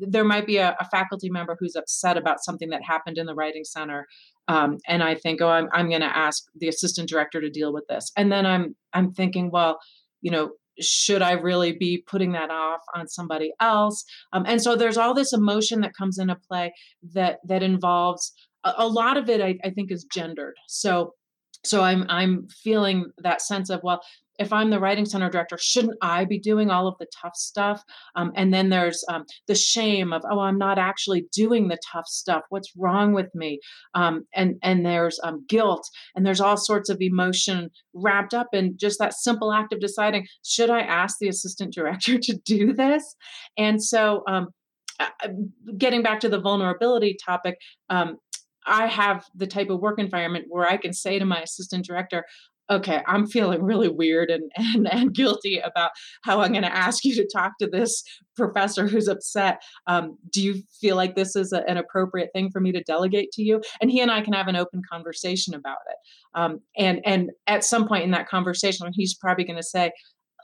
[0.00, 3.34] there might be a, a, faculty member who's upset about something that happened in the
[3.34, 4.06] writing center,
[4.48, 7.72] um, and I think, oh, I'm I'm going to ask the assistant director to deal
[7.72, 9.78] with this, and then I'm I'm thinking, well,
[10.22, 14.04] you know, should I really be putting that off on somebody else?
[14.32, 16.72] Um, and so there's all this emotion that comes into play
[17.14, 18.32] that that involves
[18.64, 19.40] a, a lot of it.
[19.40, 20.54] I, I think is gendered.
[20.66, 21.14] So
[21.64, 24.00] so i'm i'm feeling that sense of well
[24.38, 27.82] if i'm the writing center director shouldn't i be doing all of the tough stuff?
[28.14, 32.06] Um, and then there's um, the shame of oh i'm not actually doing the tough
[32.06, 32.42] stuff.
[32.48, 33.60] What's wrong with me?
[33.94, 38.76] Um, and and there's um, guilt and there's all sorts of emotion wrapped up in
[38.76, 43.16] just that simple act of deciding should i ask the assistant director to do this?
[43.56, 44.48] And so um,
[45.76, 47.56] getting back to the vulnerability topic,
[47.90, 48.16] um,
[48.68, 52.24] I have the type of work environment where I can say to my assistant director,
[52.70, 55.90] okay, I'm feeling really weird and, and, and guilty about
[56.22, 58.02] how I'm going to ask you to talk to this
[58.36, 59.62] professor who's upset.
[59.86, 63.32] Um, do you feel like this is a, an appropriate thing for me to delegate
[63.32, 63.62] to you?
[63.80, 65.96] And he and I can have an open conversation about it.
[66.34, 69.92] Um, and and at some point in that conversation, he's probably going to say,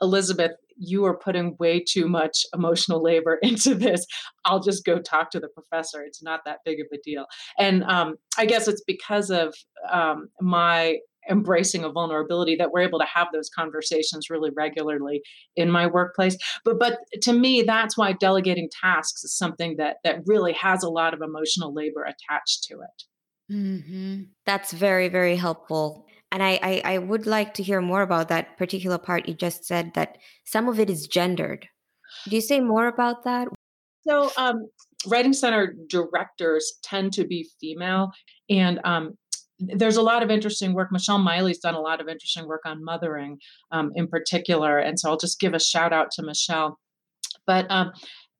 [0.01, 4.05] Elizabeth, you are putting way too much emotional labor into this.
[4.45, 6.03] I'll just go talk to the professor.
[6.03, 7.25] It's not that big of a deal.
[7.57, 9.53] And um, I guess it's because of
[9.91, 10.97] um, my
[11.29, 15.23] embracing of vulnerability that we're able to have those conversations really regularly
[15.55, 20.19] in my workplace but but to me that's why delegating tasks is something that that
[20.27, 24.21] really has a lot of emotional labor attached to it mm-hmm.
[24.45, 28.57] that's very very helpful and I, I, I would like to hear more about that
[28.57, 31.67] particular part you just said that some of it is gendered.
[32.27, 33.47] Do you say more about that?
[34.07, 34.67] So, um,
[35.07, 38.11] writing center directors tend to be female,
[38.49, 39.17] and um,
[39.59, 40.91] there's a lot of interesting work.
[40.91, 43.39] Michelle Miley's done a lot of interesting work on mothering,
[43.71, 46.79] um, in particular, and so I'll just give a shout out to Michelle.
[47.47, 47.91] But um,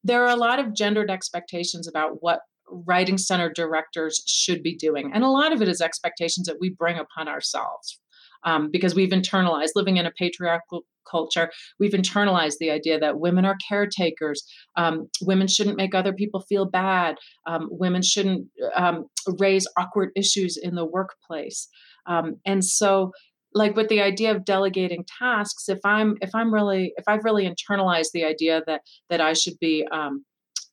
[0.03, 5.11] there are a lot of gendered expectations about what writing center directors should be doing.
[5.13, 7.99] And a lot of it is expectations that we bring upon ourselves
[8.43, 13.45] um, because we've internalized living in a patriarchal culture we've internalized the idea that women
[13.45, 14.43] are caretakers
[14.75, 19.05] um, women shouldn't make other people feel bad um, women shouldn't um,
[19.39, 21.67] raise awkward issues in the workplace
[22.07, 23.11] um, and so
[23.53, 27.47] like with the idea of delegating tasks if i'm if i'm really if i've really
[27.47, 30.25] internalized the idea that that i should be um,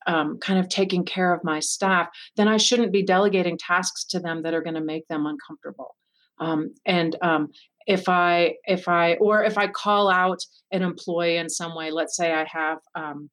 [0.07, 4.21] um, kind of taking care of my staff, then I shouldn't be delegating tasks to
[4.21, 5.97] them that are going to make them uncomfortable.
[6.39, 7.51] Um, and um,
[7.87, 10.39] if I if I or if I call out
[10.71, 13.31] an employee in some way, let's say I have um,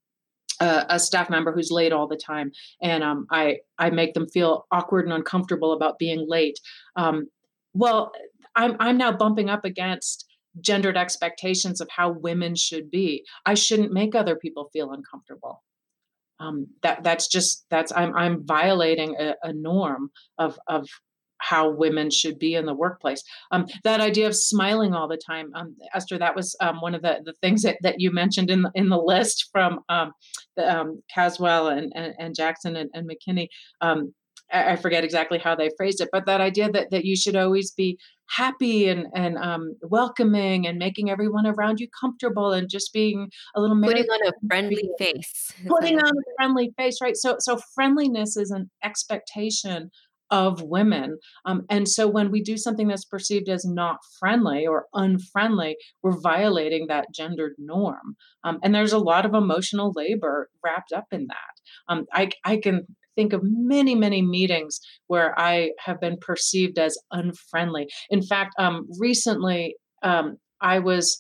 [0.59, 2.51] a, a, staff member who's late all the time,
[2.81, 6.59] and um, I I make them feel awkward and uncomfortable about being late.
[7.73, 8.11] Well,
[8.55, 10.25] I'm I'm now bumping up against
[10.59, 13.25] gendered expectations of how women should be.
[13.45, 15.63] I shouldn't make other people feel uncomfortable.
[16.39, 20.87] Um, that that's just that's I'm I'm violating a, a norm of of
[21.39, 23.23] how women should be in the workplace.
[23.51, 27.01] Um, that idea of smiling all the time, um, Esther, that was um, one of
[27.01, 30.11] the, the things that, that you mentioned in the, in the list from um,
[30.57, 33.47] the, um, Caswell and, and, and, Jackson and, and McKinney.
[34.51, 37.35] I, I, forget exactly how they phrased it, but that idea that, that you should
[37.35, 37.97] always be
[38.35, 39.37] happy and, and
[39.81, 44.47] welcoming and making everyone around you comfortable and just being a little putting on a
[44.47, 47.17] friendly face, putting on a friendly face, right?
[47.17, 49.89] So so friendliness is an expectation
[50.31, 51.17] of women.
[51.45, 56.19] Um, and so when we do something that's perceived as not friendly or unfriendly, we're
[56.19, 58.15] violating that gendered norm.
[58.43, 61.93] Um, and there's a lot of emotional labor wrapped up in that.
[61.93, 62.85] Um, I, I can
[63.19, 67.89] think of many, many meetings where I have been perceived as unfriendly.
[68.09, 71.19] In fact, um, recently um, I was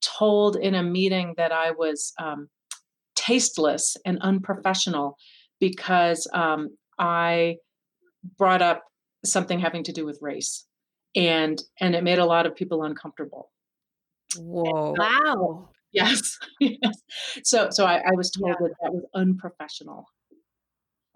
[0.00, 2.48] told in a meeting that I was um,
[3.14, 5.16] tasteless and unprofessional
[5.60, 6.26] because
[6.98, 7.56] I
[8.38, 8.82] brought up
[9.22, 10.66] something having to do with race
[11.14, 13.50] and and it made a lot of people uncomfortable.
[14.36, 14.94] Whoa.
[14.98, 15.68] Wow.
[15.92, 17.02] yes yes.
[17.44, 18.56] So so i, I was told yeah.
[18.60, 20.06] that that was unprofessional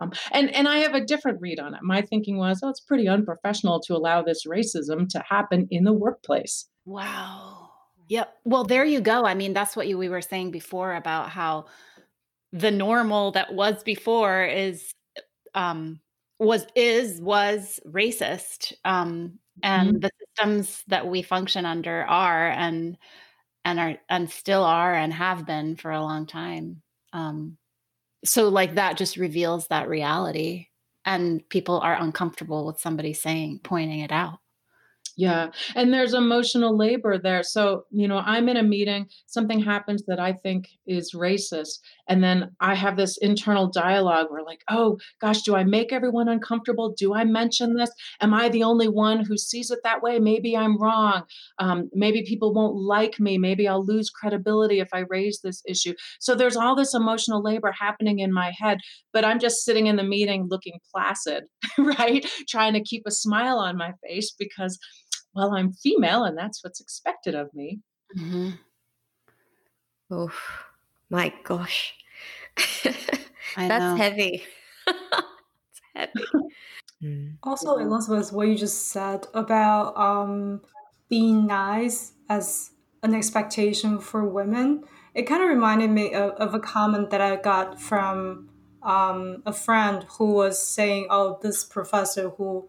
[0.00, 1.82] um, and and i have a different read on it.
[1.82, 5.92] My thinking was oh it's pretty unprofessional to allow this racism to happen in the
[5.92, 6.66] workplace.
[6.84, 7.70] Wow.
[8.08, 8.32] Yep.
[8.44, 9.24] Well there you go.
[9.24, 11.66] I mean that's what you we were saying before about how
[12.52, 14.92] the normal that was before is
[15.54, 16.00] um
[16.38, 19.98] was is was racist um, and mm-hmm.
[19.98, 22.96] the systems that we function under are and
[23.64, 26.82] and are and still are and have been for a long time.
[27.12, 27.56] Um,
[28.24, 30.66] so like that just reveals that reality
[31.04, 34.38] and people are uncomfortable with somebody saying pointing it out
[35.18, 35.48] yeah.
[35.74, 37.42] And there's emotional labor there.
[37.42, 41.80] So, you know, I'm in a meeting, something happens that I think is racist.
[42.08, 46.28] And then I have this internal dialogue where, like, oh gosh, do I make everyone
[46.28, 46.94] uncomfortable?
[46.96, 47.90] Do I mention this?
[48.20, 50.18] Am I the only one who sees it that way?
[50.18, 51.24] Maybe I'm wrong.
[51.58, 53.38] Um, maybe people won't like me.
[53.38, 55.94] Maybe I'll lose credibility if I raise this issue.
[56.18, 58.78] So there's all this emotional labor happening in my head,
[59.12, 61.44] but I'm just sitting in the meeting looking placid,
[61.78, 62.26] right?
[62.48, 64.78] Trying to keep a smile on my face because
[65.34, 67.80] well, I'm female and that's what's expected of me.
[68.16, 68.50] Mm-hmm.
[70.10, 70.32] Oh
[71.10, 71.94] my gosh.
[73.56, 74.42] that's heavy.
[74.86, 76.24] it's heavy.
[77.02, 77.36] Mm.
[77.42, 80.62] Also, Elizabeth, what you just said about um,
[81.08, 86.60] being nice as an expectation for women, it kind of reminded me of, of, a
[86.60, 88.50] comment that I got from
[88.82, 92.68] um, a friend who was saying, "Oh, this professor who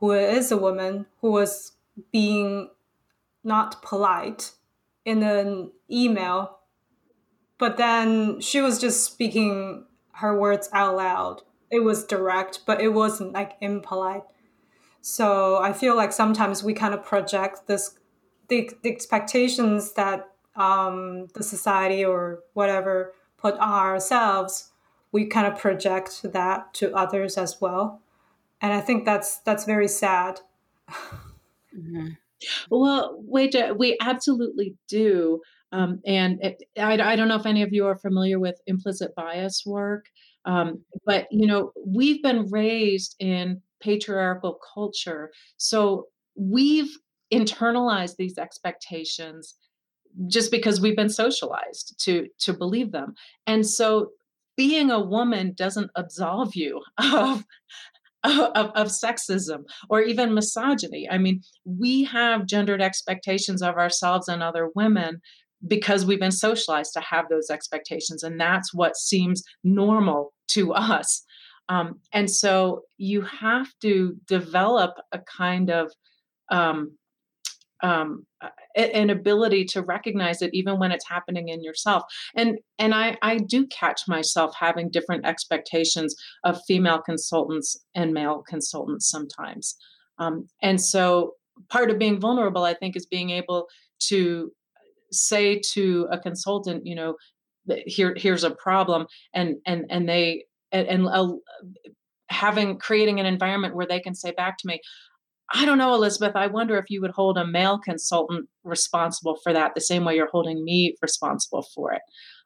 [0.00, 1.72] who is a woman who was
[2.12, 2.70] being
[3.42, 4.52] not polite
[5.04, 6.55] in an email,
[7.58, 11.42] but then she was just speaking her words out loud.
[11.70, 14.22] It was direct, but it wasn't like impolite.
[15.00, 17.98] So I feel like sometimes we kind of project this
[18.48, 24.72] the, the expectations that um, the society or whatever put on ourselves.
[25.12, 28.02] We kind of project that to others as well,
[28.60, 30.40] and I think that's that's very sad.
[31.76, 32.08] Mm-hmm.
[32.70, 35.40] Well, we absolutely do.
[35.72, 39.14] Um, and it, I, I, don't know if any of you are familiar with implicit
[39.16, 40.06] bias work,
[40.44, 46.96] um, but you know we've been raised in patriarchal culture, so we've
[47.34, 49.56] internalized these expectations
[50.28, 53.14] just because we've been socialized to to believe them,
[53.46, 54.10] and so
[54.56, 57.44] being a woman doesn't absolve you of
[58.24, 61.08] of, of, sexism or even misogyny.
[61.08, 65.20] I mean, we have gendered expectations of ourselves and other women
[65.66, 71.24] because we've been socialized to have those expectations, and that's what seems normal to us.
[71.68, 75.90] Um, and so you have to develop a kind of
[76.50, 76.96] um,
[77.82, 78.24] um,
[78.74, 83.36] an ability to recognize it even when it's happening in yourself and and i i
[83.36, 89.76] do catch myself having different expectations of female consultants and male consultants sometimes
[90.18, 91.32] um, and so
[91.68, 93.66] part of being vulnerable i think is being able
[93.98, 94.50] to
[95.16, 97.16] say to a consultant you know
[97.86, 101.32] here here's a problem and and and they and, and uh,
[102.28, 104.80] having creating an environment where they can say back to me
[105.54, 106.34] I don't know, Elizabeth.
[106.34, 110.16] I wonder if you would hold a male consultant responsible for that the same way
[110.16, 112.02] you're holding me responsible for it.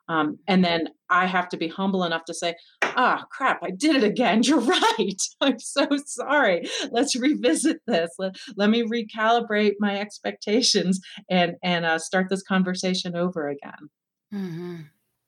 [0.08, 2.56] Um, and then I have to be humble enough to say,
[2.96, 4.42] ah, crap, I did it again.
[4.44, 5.22] You're right.
[5.40, 6.68] I'm so sorry.
[6.90, 8.10] Let's revisit this.
[8.18, 13.90] Let, let me recalibrate my expectations and, and uh, start this conversation over again.
[14.32, 14.76] Mm-hmm.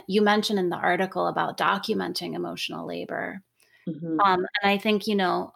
[0.09, 3.43] You mentioned in the article about documenting emotional labor.
[3.89, 4.21] Mm-hmm.
[4.21, 5.53] Um, and I think, you know,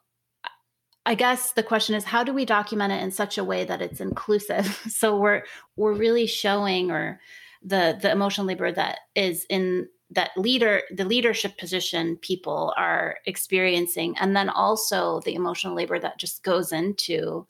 [1.07, 3.81] I guess the question is how do we document it in such a way that
[3.81, 4.67] it's inclusive?
[4.89, 5.45] so we're
[5.77, 7.21] we're really showing or
[7.63, 14.17] the the emotional labor that is in that leader the leadership position people are experiencing
[14.19, 17.47] and then also the emotional labor that just goes into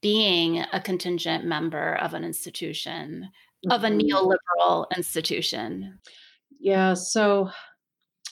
[0.00, 3.28] being a contingent member of an institution
[3.66, 3.72] mm-hmm.
[3.72, 4.06] of a mm-hmm.
[4.06, 5.98] neoliberal institution
[6.60, 7.50] yeah so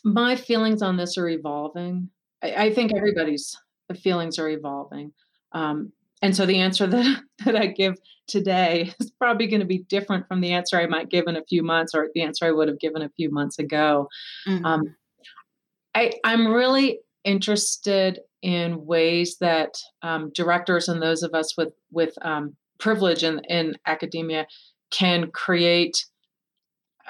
[0.04, 2.08] my feelings on this are evolving
[2.42, 3.56] i, I think everybody's
[4.02, 5.12] feelings are evolving
[5.52, 5.92] um,
[6.26, 7.94] and so the answer that, that I give
[8.26, 11.44] today is probably going to be different from the answer I might give in a
[11.44, 14.08] few months or the answer I would have given a few months ago.
[14.48, 14.66] Mm-hmm.
[14.66, 14.82] Um,
[15.94, 22.14] I, I'm really interested in ways that um, directors and those of us with with
[22.22, 24.46] um, privilege in, in academia
[24.90, 26.04] can create.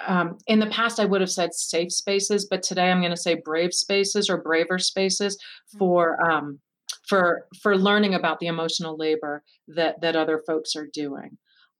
[0.07, 3.17] Um, in the past, I would have said safe spaces, but today I'm going to
[3.17, 5.79] say brave spaces or braver spaces mm-hmm.
[5.79, 6.61] for um,
[7.07, 11.39] for for learning about the emotional labor that that other folks are doing.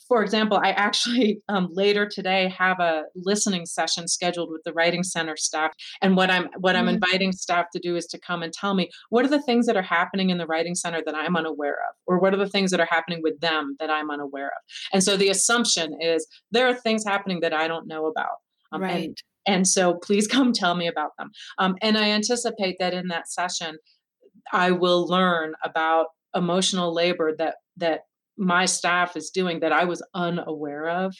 [0.09, 5.03] For example i actually um, later today have a listening session scheduled with the writing
[5.03, 6.95] center staff and what i'm what i'm mm-hmm.
[6.95, 9.77] inviting staff to do is to come and tell me what are the things that
[9.77, 11.95] are happening in the writing center that i'm unaware of?
[12.07, 14.63] Or what are the things that are happening with them that i'm unaware of?
[14.93, 18.37] And so the assumption is there are things happening that i don't know about
[18.73, 19.07] um, right.
[19.07, 21.31] and, and so please come tell me about them.
[21.59, 23.79] Um, and i anticipate that in that session
[24.53, 28.03] I will learn about emotional labor that that
[28.37, 31.15] my staff is doing that I was unaware of.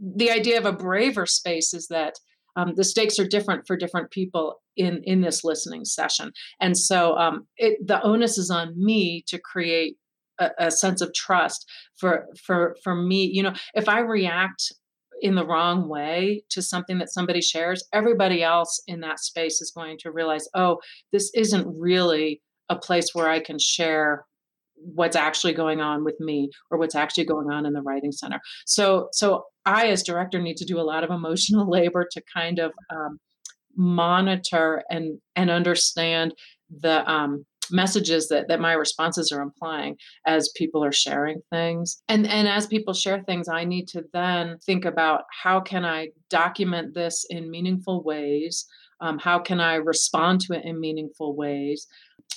[0.00, 2.14] The idea of a braver space is that
[2.54, 7.16] um, the stakes are different for different people in in this listening session, and so
[7.16, 9.96] um, it, the onus is on me to create
[10.38, 13.24] a, a sense of trust for for for me.
[13.32, 14.72] You know, if I react
[15.22, 19.70] in the wrong way to something that somebody shares, everybody else in that space is
[19.70, 20.78] going to realize, oh,
[21.12, 22.42] this isn't really
[22.72, 24.24] a place where I can share
[24.76, 28.40] what's actually going on with me or what's actually going on in the writing center.
[28.66, 32.58] So so i as director need to do a lot of emotional labor to kind
[32.58, 33.18] of um,
[33.76, 36.34] monitor and and understand
[36.70, 39.96] the um, messages that, that my responses are implying
[40.26, 42.02] as people are sharing things.
[42.08, 46.08] And and as people share things i need to then think about how can i
[46.28, 48.66] document this in meaningful ways?
[49.00, 51.86] Um, how can i respond to it in meaningful ways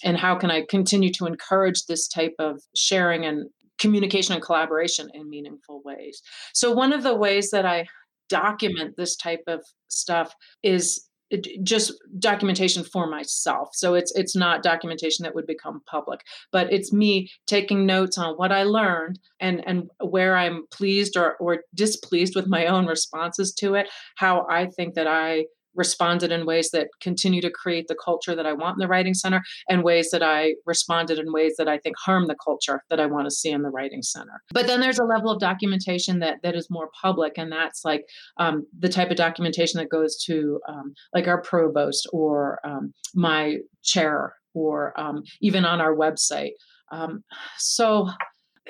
[0.03, 5.09] and how can I continue to encourage this type of sharing and communication and collaboration
[5.13, 6.21] in meaningful ways.
[6.53, 7.85] So one of the ways that I
[8.29, 10.33] document this type of stuff
[10.63, 16.21] is uh, just documentation for myself so it's it's not documentation that would become public
[16.51, 21.35] but it's me taking notes on what i learned and and where i'm pleased or
[21.37, 26.45] or displeased with my own responses to it how i think that i responded in
[26.45, 29.83] ways that continue to create the culture that I want in the Writing Center, and
[29.83, 33.25] ways that I responded in ways that I think harm the culture that I want
[33.25, 34.41] to see in the Writing Center.
[34.51, 38.05] But then there's a level of documentation that that is more public, and that's like
[38.37, 43.57] um, the type of documentation that goes to um, like our provost or um, my
[43.83, 46.51] chair or um, even on our website.
[46.91, 47.23] Um,
[47.57, 48.09] so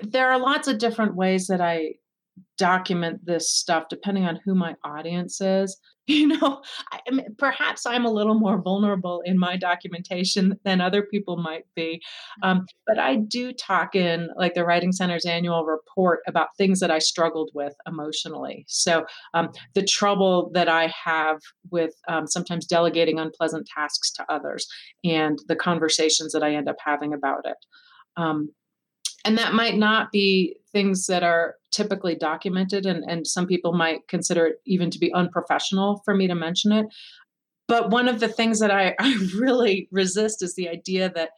[0.01, 1.93] there are lots of different ways that I
[2.57, 5.77] document this stuff depending on who my audience is
[6.07, 6.61] you know?
[6.91, 6.99] I,
[7.37, 12.01] perhaps i'm a little more vulnerable in my documentation than other people might be
[12.43, 16.91] um, but i do talk in like the writing center's annual report about things that
[16.91, 18.65] i struggled with emotionally.
[18.67, 21.39] So um, the trouble that i have
[21.71, 24.67] with um, sometimes delegating unpleasant tasks to others
[25.03, 27.57] and the conversations that i end up having about it
[28.17, 28.49] um,
[29.25, 34.05] and that might not be things that are typically documented and, and some people might
[34.09, 36.85] consider it even to be unprofessional for me to mention it.
[37.69, 41.29] But one of the things that I, I really resist is the idea that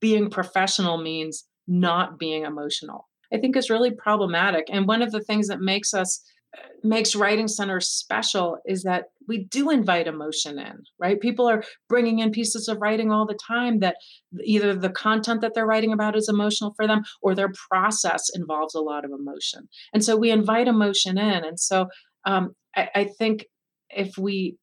[0.00, 3.10] being professional means not being emotional.
[3.30, 6.22] I think is really problematic and one of the things that makes us
[6.82, 11.20] makes writing center special is that we do invite emotion in right?
[11.20, 13.96] People are bringing in pieces of writing all the time that
[14.42, 18.74] either the content that they're writing about is emotional for them or their process involves
[18.74, 19.68] a lot of emotion.
[19.92, 21.44] And so we invite emotion in.
[21.44, 21.88] And so
[22.24, 23.46] um, I, I, think
[23.90, 24.56] if we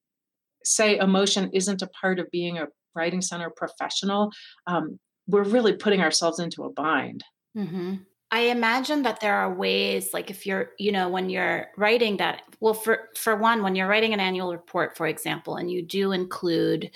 [0.63, 4.31] say emotion isn't a part of being a writing center professional
[4.67, 7.23] um, we're really putting ourselves into a bind.
[7.57, 7.95] Mm-hmm.
[8.32, 12.41] I imagine that there are ways, like if you're, you know, when you're writing that,
[12.59, 16.11] well, for for one, when you're writing an annual report, for example, and you do
[16.11, 16.91] include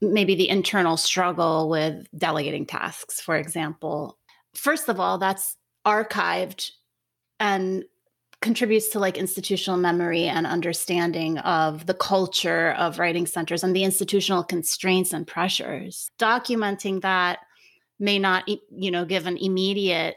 [0.00, 4.18] maybe the internal struggle with delegating tasks, for example.
[4.54, 6.70] First of all, that's archived
[7.40, 7.84] and
[8.40, 13.82] contributes to like institutional memory and understanding of the culture of writing centers and the
[13.82, 16.10] institutional constraints and pressures.
[16.18, 17.40] Documenting that
[17.98, 20.16] may not, you know, give an immediate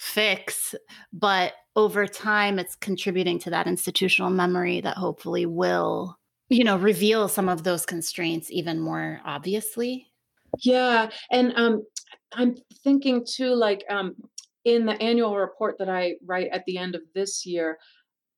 [0.00, 0.74] fix,
[1.12, 6.16] but over time it's contributing to that institutional memory that hopefully will,
[6.48, 10.06] you know, reveal some of those constraints even more obviously.
[10.60, 11.10] Yeah.
[11.30, 11.84] And um
[12.32, 14.16] I'm thinking too, like um
[14.64, 17.78] in the annual report that I write at the end of this year,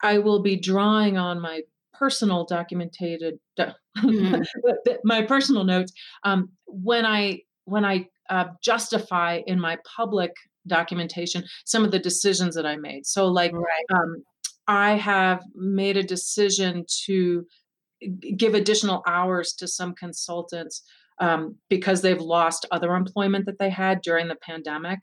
[0.03, 1.63] I will be drawing on my
[1.95, 4.43] personal documented mm-hmm.
[5.05, 5.93] my personal notes
[6.25, 10.33] um, when I when I uh, justify in my public
[10.67, 13.07] documentation some of the decisions that I made.
[13.07, 13.85] So, like, right.
[13.95, 14.23] um,
[14.69, 17.47] I have made a decision to
[18.37, 20.83] give additional hours to some consultants
[21.21, 24.99] um, because they've lost other employment that they had during the pandemic.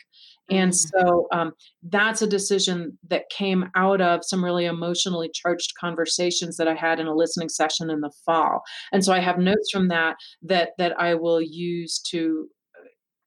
[0.50, 1.00] And mm-hmm.
[1.00, 1.54] so um,
[1.84, 7.00] that's a decision that came out of some really emotionally charged conversations that I had
[7.00, 8.64] in a listening session in the fall.
[8.92, 12.50] And so I have notes from that that that I will use to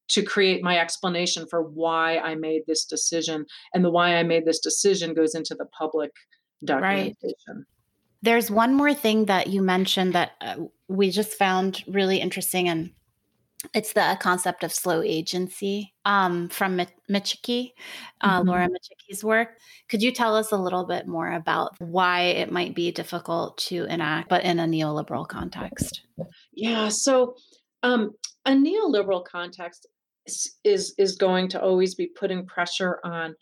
[0.08, 3.46] to create my explanation for why I made this decision.
[3.72, 6.12] And the why I made this decision goes into the public
[6.64, 7.34] documentation.
[7.48, 7.66] Right.
[8.22, 12.92] There's one more thing that you mentioned that uh, we just found really interesting, and
[13.74, 16.80] it's the concept of slow agency um, from
[17.10, 17.72] Micciche,
[18.20, 18.48] uh, mm-hmm.
[18.48, 19.58] Laura Micciche's work.
[19.88, 23.86] Could you tell us a little bit more about why it might be difficult to
[23.86, 26.02] enact, but in a neoliberal context?
[26.52, 27.34] Yeah, so
[27.82, 28.12] um,
[28.46, 29.86] a neoliberal context
[30.64, 33.34] is is going to always be putting pressure on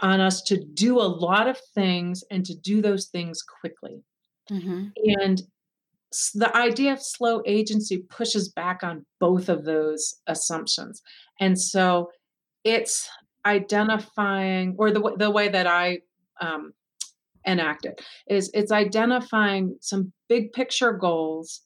[0.00, 4.02] on us to do a lot of things and to do those things quickly.
[4.50, 4.88] Mm-hmm.
[5.20, 5.42] And
[6.34, 11.02] the idea of slow agency pushes back on both of those assumptions.
[11.40, 12.10] And so
[12.64, 13.08] it's
[13.44, 16.00] identifying, or the, the way that I
[16.40, 16.72] um,
[17.44, 21.62] enact it is it's identifying some big picture goals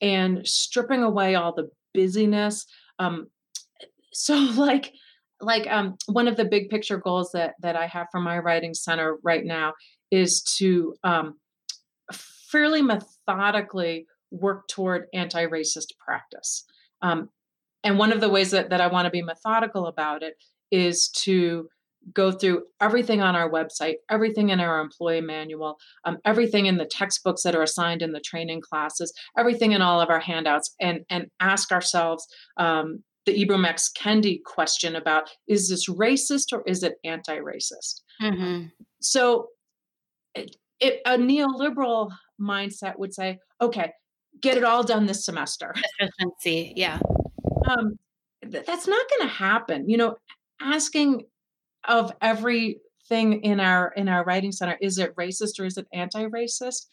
[0.00, 2.66] and stripping away all the busyness.
[2.98, 3.28] Um,
[4.12, 4.92] so like
[5.40, 8.74] like um, one of the big picture goals that that I have for my writing
[8.74, 9.74] center right now
[10.10, 11.34] is to um,
[12.12, 16.64] fairly methodically work toward anti-racist practice.
[17.02, 17.28] Um,
[17.84, 20.34] and one of the ways that, that I want to be methodical about it
[20.70, 21.68] is to
[22.12, 26.86] go through everything on our website, everything in our employee manual, um, everything in the
[26.86, 31.00] textbooks that are assigned in the training classes, everything in all of our handouts, and
[31.10, 32.26] and ask ourselves
[32.56, 33.90] um, the Ibram X.
[33.96, 38.02] Kendi question about is this racist or is it anti-racist?
[38.22, 38.66] Mm-hmm.
[39.00, 39.48] So,
[40.34, 43.92] it, it, a neoliberal mindset would say, okay,
[44.40, 45.74] get it all done this semester.
[46.00, 46.98] Efficiency, yeah.
[47.68, 47.98] Um,
[48.42, 49.88] th- that's not going to happen.
[49.88, 50.16] You know,
[50.60, 51.24] asking
[51.88, 56.86] of everything in our in our writing center, is it racist or is it anti-racist?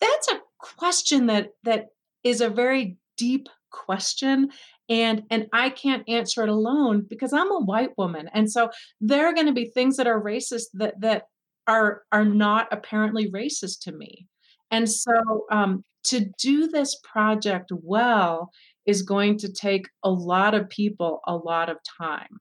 [0.00, 1.86] That's a question that that
[2.24, 4.50] is a very deep question
[4.88, 9.26] and and i can't answer it alone because i'm a white woman and so there
[9.26, 11.24] are going to be things that are racist that that
[11.68, 14.26] are are not apparently racist to me.
[14.70, 18.50] And so um, to do this project well
[18.86, 22.40] is going to take a lot of people a lot of time.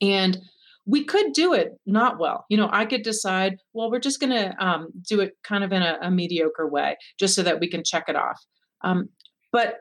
[0.00, 0.38] And
[0.86, 2.44] we could do it not well.
[2.48, 5.72] You know i could decide well we're just going to um, do it kind of
[5.72, 8.40] in a, a, mediocre way just so that we can check it off.
[8.82, 9.08] Um,
[9.52, 9.80] but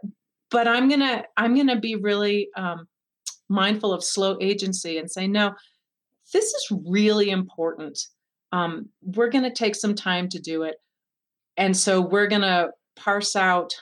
[0.49, 2.87] but i'm gonna i'm gonna be really um,
[3.49, 5.53] mindful of slow agency and say no
[6.33, 7.99] this is really important.
[8.53, 10.75] Um, we're going to take some time to do it
[11.57, 13.73] and so we're going to parse out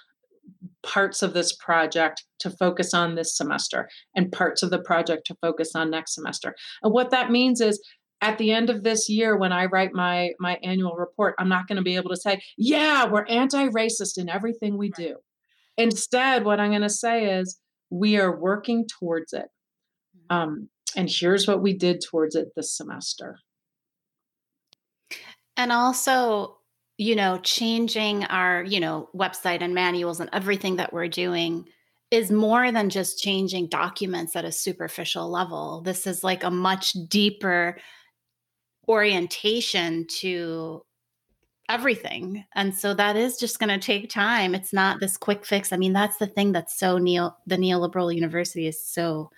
[0.84, 5.36] parts of this project to focus on this semester and parts of the project to
[5.42, 7.82] focus on next semester and what that means is
[8.22, 11.68] at the end of this year when i write my my annual report i'm not
[11.68, 15.16] going to be able to say yeah we're anti-racist in everything we do
[15.80, 17.58] Instead, what I'm going to say is
[17.90, 19.48] we are working towards it.
[20.30, 20.36] Mm-hmm.
[20.36, 23.40] Um, and here's what we did towards it this semester.
[25.56, 26.58] And also,
[27.00, 31.66] you know, changing our, you know, website and manuals and everything that we're doing
[32.12, 35.80] is more than just changing documents at a superficial level.
[35.80, 37.78] This is like a much deeper
[38.90, 40.82] orientation to
[41.70, 42.44] everything.
[42.54, 44.54] And so that is just going to take time.
[44.54, 45.72] It's not this quick fix.
[45.72, 49.30] I mean, that's the thing that's so neo the neoliberal university is so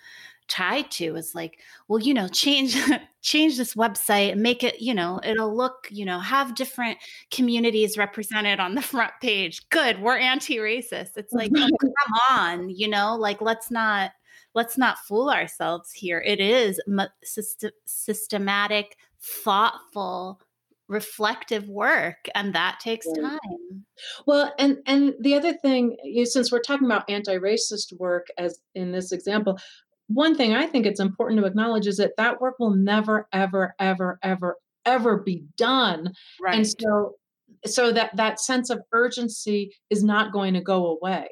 [0.48, 2.76] tied to is like, well, you know, change
[3.22, 6.98] change this website and make it, you know, it'll look, you know, have different
[7.30, 9.68] communities represented on the front page.
[9.70, 11.16] Good, we're anti-racist.
[11.16, 14.10] It's like, oh, come on, you know, like let's not
[14.54, 16.20] let's not fool ourselves here.
[16.20, 16.80] It is
[17.86, 20.40] systematic thoughtful
[20.88, 23.38] reflective work and that takes time
[24.26, 28.92] well and and the other thing you since we're talking about anti-racist work as in
[28.92, 29.56] this example
[30.08, 33.74] one thing i think it's important to acknowledge is that that work will never ever
[33.78, 37.14] ever ever ever be done right and so
[37.64, 41.28] so that that sense of urgency is not going to go away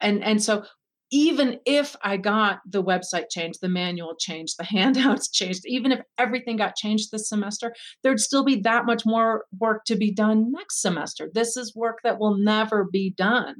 [0.00, 0.64] and and so
[1.10, 6.00] even if I got the website changed, the manual changed, the handouts changed, even if
[6.18, 10.50] everything got changed this semester, there'd still be that much more work to be done
[10.50, 11.30] next semester.
[11.32, 13.54] This is work that will never be done.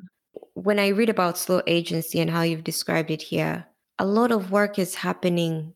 [0.55, 3.67] When I read about slow agency and how you've described it here,
[3.99, 5.75] a lot of work is happening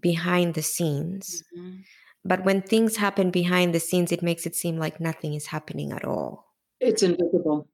[0.00, 1.42] behind the scenes.
[1.56, 1.76] Mm-hmm.
[2.24, 5.92] But when things happen behind the scenes, it makes it seem like nothing is happening
[5.92, 6.52] at all.
[6.80, 7.68] It's invisible.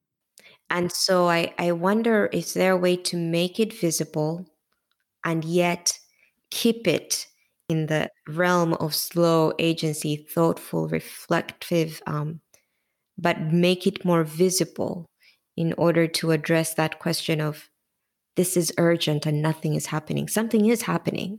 [0.68, 4.46] And so I, I wonder is there a way to make it visible
[5.24, 5.98] and yet
[6.50, 7.26] keep it
[7.68, 12.40] in the realm of slow agency, thoughtful, reflective, um,
[13.16, 15.06] but make it more visible
[15.56, 17.70] in order to address that question of
[18.36, 20.26] this is urgent and nothing is happening.
[20.26, 21.38] Something is happening.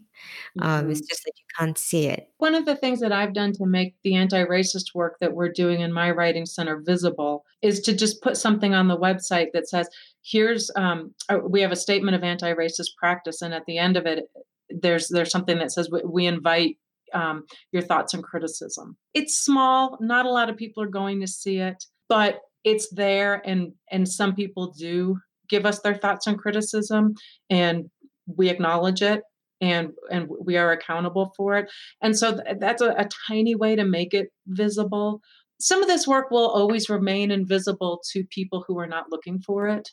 [0.60, 0.68] Mm-hmm.
[0.68, 1.08] Um, it's mm-hmm.
[1.10, 2.30] just that you can't see it.
[2.38, 5.52] One of the things that I've done to make the anti racist work that we're
[5.52, 9.68] doing in my writing center visible is to just put something on the website that
[9.68, 9.90] says,
[10.22, 13.42] here's, um, uh, we have a statement of anti racist practice.
[13.42, 14.26] And at the end of it,
[14.70, 16.78] there's there's something that says we invite
[17.14, 18.98] um, your thoughts and criticism.
[19.14, 23.42] It's small, not a lot of people are going to see it, but it's there
[23.46, 25.18] and and some people do
[25.54, 27.14] give us their thoughts and criticism
[27.52, 27.92] and
[28.26, 29.22] we acknowledge it
[29.62, 31.72] and and we are accountable for it.
[32.02, 35.22] And so th- that's a, a tiny way to make it visible.
[35.60, 39.68] Some of this work will always remain invisible to people who are not looking for
[39.68, 39.90] it.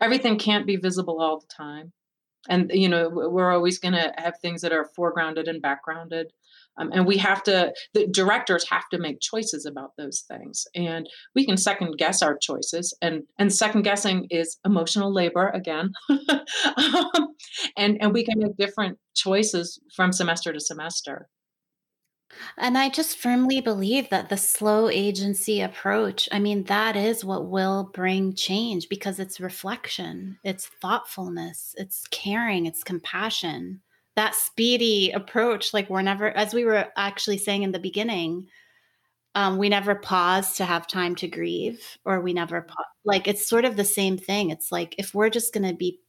[0.00, 1.92] Everything can't be visible all the time.
[2.48, 6.28] And you know we're always going to have things that are foregrounded and backgrounded
[6.78, 10.66] um, and we have to, the directors have to make choices about those things.
[10.74, 12.96] And we can second guess our choices.
[13.02, 15.92] And, and second guessing is emotional labor again.
[16.08, 17.34] um,
[17.76, 21.28] and, and we can make different choices from semester to semester.
[22.58, 27.48] And I just firmly believe that the slow agency approach, I mean, that is what
[27.48, 33.80] will bring change because it's reflection, it's thoughtfulness, it's caring, it's compassion
[34.18, 38.48] that speedy approach like we're never as we were actually saying in the beginning
[39.36, 43.48] um, we never pause to have time to grieve or we never pa- like it's
[43.48, 44.50] sort of the same thing.
[44.50, 46.00] It's like if we're just going to be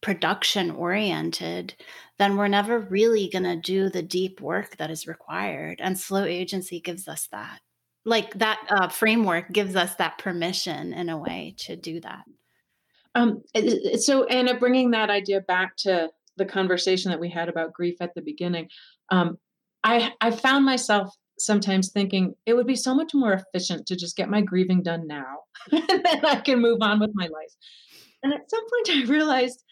[0.00, 1.74] production oriented
[2.18, 6.24] then we're never really going to do the deep work that is required and slow
[6.24, 7.60] agency gives us that.
[8.04, 12.24] Like that uh, framework gives us that permission in a way to do that.
[13.14, 13.44] Um,
[13.98, 18.14] so anna bringing that idea back to the conversation that we had about grief at
[18.14, 18.68] the beginning,
[19.10, 19.38] um,
[19.82, 24.16] I I found myself sometimes thinking it would be so much more efficient to just
[24.16, 25.38] get my grieving done now,
[25.72, 27.52] and then I can move on with my life.
[28.22, 29.62] And at some point, I realized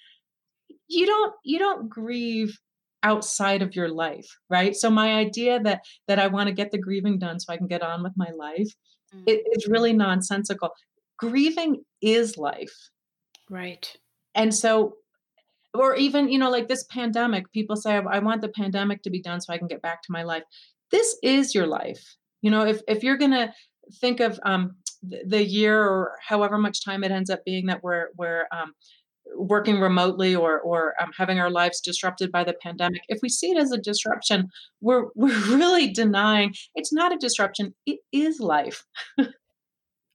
[0.88, 2.58] you don't you don't grieve
[3.02, 6.78] outside of your life right so my idea that that i want to get the
[6.78, 8.70] grieving done so i can get on with my life
[9.14, 9.22] mm.
[9.26, 10.70] it, it's really nonsensical
[11.18, 12.74] grieving is life
[13.50, 13.96] right
[14.34, 14.94] and so
[15.74, 19.20] or even you know like this pandemic people say i want the pandemic to be
[19.20, 20.42] done so i can get back to my life.
[20.90, 22.16] This is your life.
[22.42, 23.52] You know if if you're to
[24.00, 28.08] think of um, the year or however much time it ends up being that we're
[28.16, 28.72] we're um,
[29.36, 33.50] working remotely or or um, having our lives disrupted by the pandemic if we see
[33.50, 34.48] it as a disruption
[34.80, 36.54] we're we're really denying.
[36.74, 37.74] It's not a disruption.
[37.86, 38.84] It is life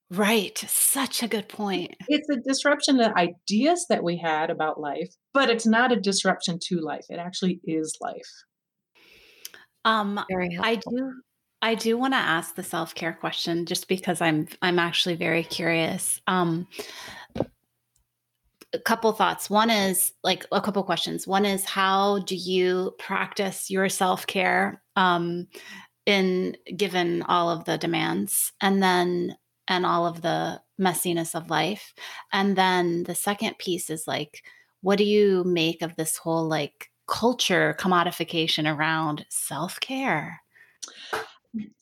[0.09, 0.57] Right.
[0.57, 1.95] Such a good point.
[2.07, 6.59] It's a disruption to ideas that we had about life, but it's not a disruption
[6.67, 7.05] to life.
[7.09, 8.29] It actually is life.
[9.85, 10.19] Um
[10.61, 11.13] I do
[11.61, 16.21] I do want to ask the self-care question just because I'm I'm actually very curious.
[16.27, 16.67] Um
[18.73, 19.49] a couple thoughts.
[19.49, 21.25] One is like a couple questions.
[21.25, 25.47] One is how do you practice your self-care um
[26.05, 28.51] in given all of the demands?
[28.61, 29.35] And then
[29.67, 31.93] and all of the messiness of life.
[32.31, 34.43] And then the second piece is like,
[34.81, 40.41] what do you make of this whole like culture commodification around self care?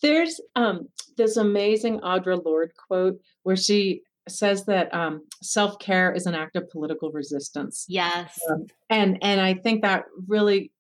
[0.01, 6.25] There's um, this amazing Audre Lorde quote where she says that um, self care is
[6.25, 7.86] an act of political resistance.
[7.88, 10.71] Yes, um, and and I think that really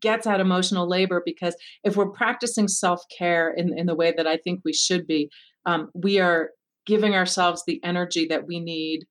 [0.00, 1.54] gets at emotional labor because
[1.84, 5.30] if we're practicing self care in in the way that I think we should be,
[5.68, 6.50] um, we are
[6.86, 9.04] giving ourselves the energy that we need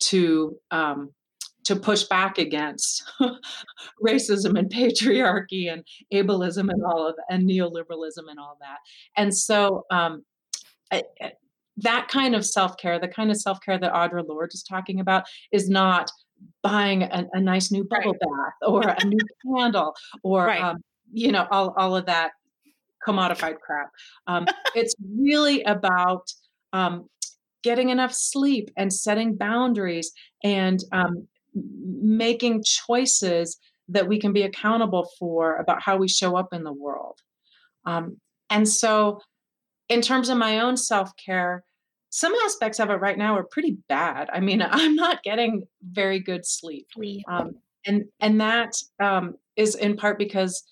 [0.00, 1.10] to um,
[1.64, 3.04] to push back against
[4.04, 8.78] racism and patriarchy and ableism and all of and neoliberalism and all that.
[9.16, 10.24] And so um,
[10.90, 11.04] I,
[11.76, 15.70] that kind of self-care, the kind of self-care that Audre Lorde is talking about, is
[15.70, 16.10] not
[16.64, 18.20] buying a, a nice new bubble right.
[18.20, 19.18] bath or a new
[19.56, 19.94] candle
[20.24, 20.60] or right.
[20.60, 20.82] um,
[21.12, 22.32] you know all, all of that
[23.06, 23.90] commodified crap.
[24.26, 26.30] Um, it's really about
[26.72, 27.08] um,
[27.62, 35.08] getting enough sleep and setting boundaries and um, making choices that we can be accountable
[35.18, 37.18] for about how we show up in the world.
[37.84, 38.18] Um,
[38.50, 39.20] and so,
[39.88, 41.64] in terms of my own self care,
[42.10, 44.28] some aspects of it right now are pretty bad.
[44.32, 46.86] I mean, I'm not getting very good sleep,
[47.28, 50.62] um, and and that um, is in part because,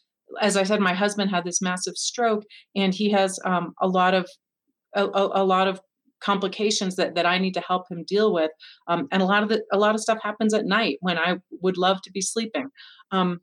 [0.40, 2.44] as I said, my husband had this massive stroke,
[2.76, 4.28] and he has um, a lot of
[4.94, 5.80] a, a, lot of
[6.20, 8.50] complications that that I need to help him deal with.
[8.88, 11.36] Um, and a lot of the a lot of stuff happens at night when I
[11.62, 12.68] would love to be sleeping.
[13.10, 13.40] Um,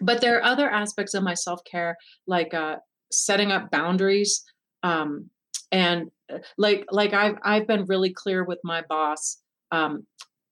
[0.00, 1.96] but there are other aspects of my self care,
[2.26, 2.76] like uh,
[3.10, 4.42] setting up boundaries,
[4.82, 5.30] um,
[5.70, 9.38] and uh, like like I've I've been really clear with my boss.
[9.70, 10.06] Um,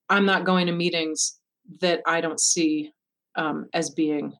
[0.08, 1.38] I'm not going to meetings
[1.80, 2.92] that I don't see
[3.36, 4.32] um, as being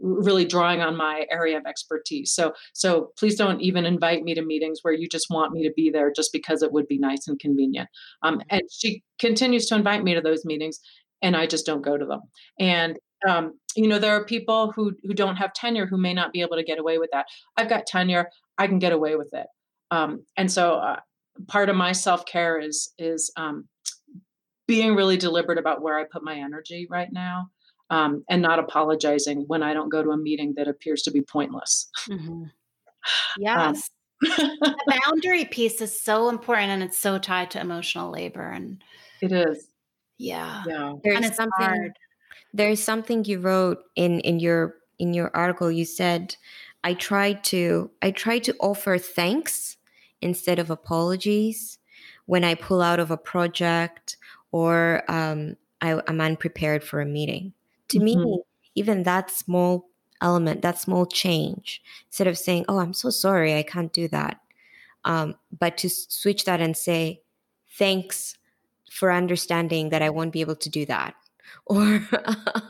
[0.00, 2.32] really drawing on my area of expertise.
[2.32, 5.72] So so please don't even invite me to meetings where you just want me to
[5.74, 7.88] be there just because it would be nice and convenient.
[8.22, 8.42] Um, mm-hmm.
[8.50, 10.78] and she continues to invite me to those meetings,
[11.22, 12.20] and I just don't go to them.
[12.58, 16.32] And um, you know there are people who who don't have tenure who may not
[16.32, 17.26] be able to get away with that.
[17.56, 18.28] I've got tenure;
[18.58, 19.46] I can get away with it.
[19.90, 21.00] Um, and so uh,
[21.46, 23.68] part of my self care is is um,
[24.66, 27.48] being really deliberate about where I put my energy right now
[27.90, 31.22] um, and not apologizing when I don't go to a meeting that appears to be
[31.22, 31.88] pointless.
[32.08, 32.44] Mm-hmm.
[33.38, 33.88] Yes.
[34.22, 34.28] Um,
[34.60, 38.82] the boundary piece is so important and it's so tied to emotional labor and
[39.22, 39.68] it is.
[40.18, 40.64] Yeah.
[40.66, 40.94] Yeah.
[41.02, 41.98] There's and it's something hard.
[42.52, 46.36] there's something you wrote in in your in your article you said
[46.82, 49.76] I tried to I tried to offer thanks
[50.20, 51.78] instead of apologies
[52.26, 54.16] when I pull out of a project
[54.50, 57.52] or um, I, am unprepared for a meeting
[57.88, 58.22] to mm-hmm.
[58.22, 58.42] me,
[58.74, 59.88] even that small
[60.20, 64.40] element, that small change, instead of saying, Oh, I'm so sorry, I can't do that.
[65.04, 67.22] Um, but to switch that and say,
[67.78, 68.36] Thanks
[68.90, 71.14] for understanding that I won't be able to do that.
[71.66, 72.02] Or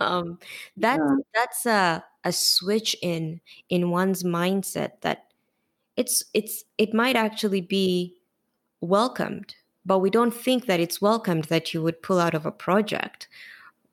[0.01, 0.39] um,
[0.77, 1.17] that, yeah.
[1.33, 5.27] that's a, a switch in in one's mindset that
[5.97, 8.15] it's it's it might actually be
[8.81, 9.55] welcomed
[9.85, 13.29] but we don't think that it's welcomed that you would pull out of a project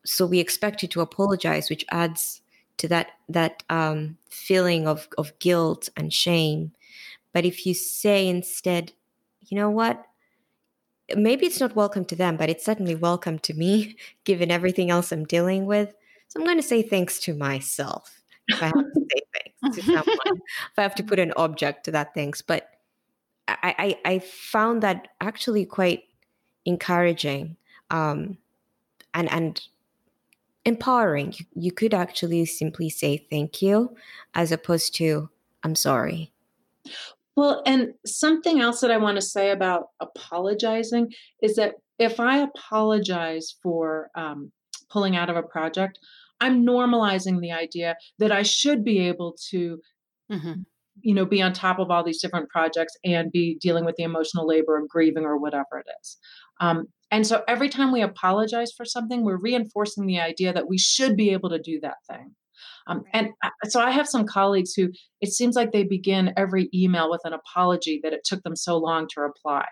[0.05, 2.41] so we expect you to apologize, which adds
[2.77, 6.71] to that that um, feeling of of guilt and shame.
[7.33, 8.93] But if you say instead,
[9.47, 10.05] you know what,
[11.15, 15.11] maybe it's not welcome to them, but it's certainly welcome to me, given everything else
[15.11, 15.93] I'm dealing with.
[16.27, 19.83] So I'm going to say thanks to myself if I have to say thanks to
[19.85, 22.41] someone, if I have to put an object to that thanks.
[22.41, 22.69] But
[23.47, 26.03] I, I, I found that actually quite
[26.65, 27.57] encouraging
[27.89, 28.37] um,
[29.13, 29.61] and and
[30.65, 31.33] empowering.
[31.37, 33.95] You, you could actually simply say thank you
[34.33, 35.29] as opposed to
[35.63, 36.31] I'm sorry.
[37.35, 41.11] Well, and something else that I want to say about apologizing
[41.41, 44.51] is that if I apologize for um,
[44.89, 45.97] pulling out of a project,
[46.39, 49.79] I'm normalizing the idea that I should be able to,
[50.31, 50.61] mm-hmm.
[51.01, 54.03] you know, be on top of all these different projects and be dealing with the
[54.03, 56.17] emotional labor of grieving or whatever it is.
[56.59, 60.77] Um, and so every time we apologize for something, we're reinforcing the idea that we
[60.77, 62.35] should be able to do that thing.
[62.87, 63.29] Um, and
[63.65, 64.89] so I have some colleagues who
[65.21, 68.77] it seems like they begin every email with an apology that it took them so
[68.77, 69.65] long to reply.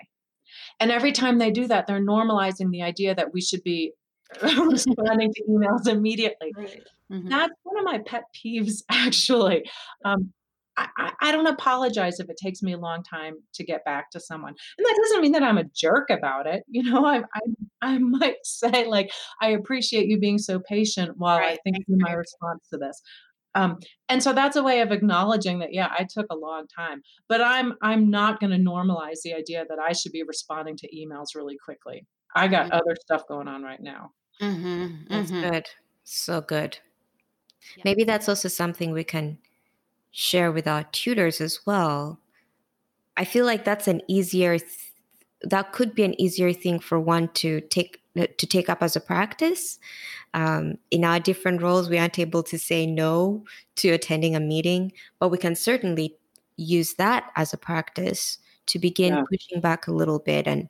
[0.79, 3.93] And every time they do that, they're normalizing the idea that we should be
[4.41, 6.53] responding to emails immediately.
[6.55, 6.83] Right.
[7.11, 7.29] Mm-hmm.
[7.29, 9.69] That's one of my pet peeves, actually.
[10.03, 10.33] Um,
[10.77, 14.19] I, I, don't apologize if it takes me a long time to get back to
[14.19, 14.55] someone.
[14.77, 16.63] And that doesn't mean that I'm a jerk about it.
[16.67, 17.41] You know, I, I,
[17.81, 19.11] I might say, like,
[19.41, 21.53] I appreciate you being so patient while right.
[21.53, 23.01] I think through my response to this.
[23.55, 23.77] Um,
[24.09, 27.39] and so that's a way of acknowledging that, yeah, I took a long time, but
[27.39, 31.35] I'm I'm not going to normalize the idea that I should be responding to emails
[31.35, 32.07] really quickly.
[32.35, 32.75] I got mm-hmm.
[32.75, 34.11] other stuff going on right now.
[34.41, 34.95] Mm-hmm.
[35.07, 35.51] That's mm-hmm.
[35.51, 35.67] good.
[36.03, 36.79] So good.
[37.77, 37.83] Yeah.
[37.85, 39.37] Maybe that's also something we can
[40.13, 42.19] share with our tutors as well.
[43.17, 44.93] I feel like that's an easier th-
[45.41, 49.01] that could be an easier thing for one to take to take up as a
[49.01, 49.79] practice.
[50.35, 53.43] Um, in our different roles, we aren't able to say no
[53.77, 56.15] to attending a meeting, but we can certainly
[56.55, 58.37] use that as a practice
[58.67, 59.23] to begin yeah.
[59.29, 60.69] pushing back a little bit and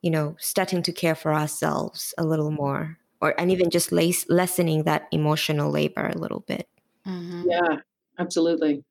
[0.00, 4.28] you know starting to care for ourselves a little more or and even just lace,
[4.30, 6.66] lessening that emotional labor a little bit.
[7.06, 7.42] Mm-hmm.
[7.46, 7.76] Yeah,
[8.20, 8.84] absolutely.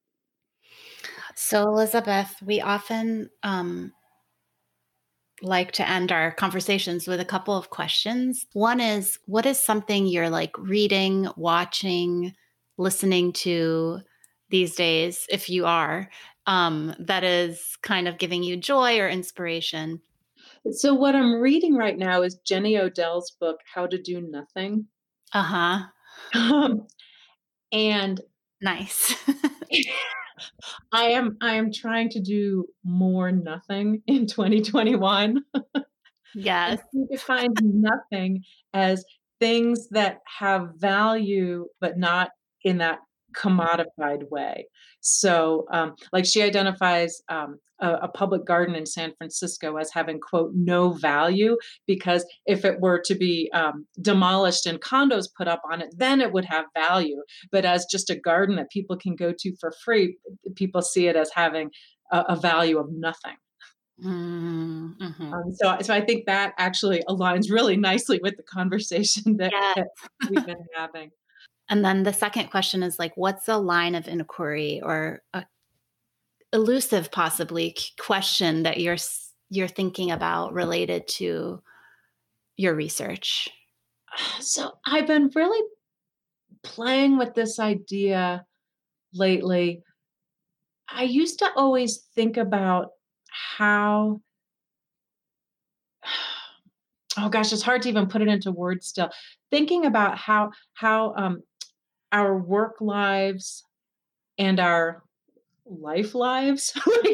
[1.36, 3.94] So, Elizabeth, we often um,
[5.42, 8.46] like to end our conversations with a couple of questions.
[8.54, 12.34] One is what is something you're like reading, watching,
[12.78, 14.00] listening to
[14.50, 16.10] these days, if you are,
[16.46, 20.02] um, that is kind of giving you joy or inspiration?
[20.72, 24.88] So, what I'm reading right now is Jenny Odell's book, How to Do Nothing.
[25.34, 25.80] Uh huh.
[26.34, 26.86] Um,
[27.72, 28.20] and
[28.62, 29.16] nice.
[30.91, 35.43] I am I am trying to do more nothing in 2021.
[36.36, 36.80] Yes.
[36.93, 38.43] you define nothing
[38.74, 39.03] as
[39.39, 42.30] things that have value but not
[42.64, 42.99] in that
[43.36, 44.68] commodified way.
[45.02, 50.20] So, um, like she identifies um, a, a, public garden in San Francisco as having,
[50.20, 51.58] quote, no value,
[51.88, 56.22] because if it were to be um, demolished and condos put up on it, then
[56.22, 57.22] it would have value.
[57.52, 60.18] But as just a garden that people can go to for free,
[60.56, 61.72] people see it as having
[62.12, 63.38] a, a value of nothing.
[64.04, 65.34] Mm-hmm.
[65.34, 69.76] Um, so, so I think that actually aligns really nicely with the conversation that, yes.
[69.76, 71.12] that we've been having.
[71.70, 75.45] And then the second question is like, what's a line of inquiry or a
[76.51, 78.97] elusive, possibly question that you're
[79.51, 81.61] you're thinking about related to
[82.57, 83.49] your research?
[84.39, 85.67] So I've been really
[86.63, 88.45] playing with this idea
[89.13, 89.84] lately.
[90.88, 92.89] I used to always think about
[93.30, 94.22] how
[97.17, 99.11] oh gosh it's hard to even put it into words still
[99.51, 101.43] thinking about how how um,
[102.12, 103.64] our work lives
[104.38, 105.03] and our
[105.66, 106.74] life lives,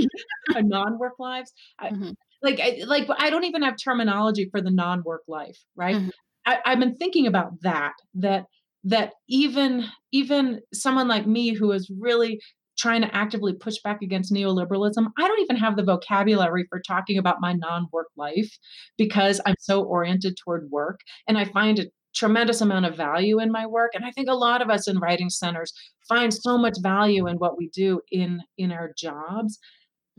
[0.55, 1.51] our non-work lives.
[1.81, 2.09] Mm-hmm.
[2.09, 5.95] I, like, I, like I don't even have terminology for the non-work life, right?
[5.95, 6.09] Mm-hmm.
[6.45, 7.93] I, I've been thinking about that.
[8.15, 8.45] That
[8.85, 12.39] that even even someone like me who is really
[12.77, 17.17] trying to actively push back against neoliberalism, I don't even have the vocabulary for talking
[17.17, 18.51] about my non work life
[18.97, 20.99] because I'm so oriented toward work.
[21.27, 24.33] And I find it tremendous amount of value in my work and i think a
[24.33, 25.73] lot of us in writing centers
[26.07, 29.59] find so much value in what we do in in our jobs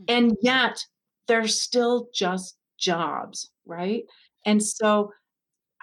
[0.07, 0.45] and mm-hmm.
[0.45, 0.79] yet
[1.27, 4.03] they're still just jobs right
[4.45, 5.11] and so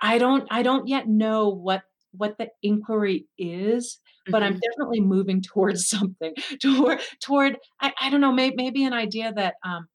[0.01, 4.55] i don't i don't yet know what what the inquiry is but mm-hmm.
[4.55, 9.33] i'm definitely moving towards something toward toward i, I don't know maybe, maybe an idea
[9.35, 9.89] that um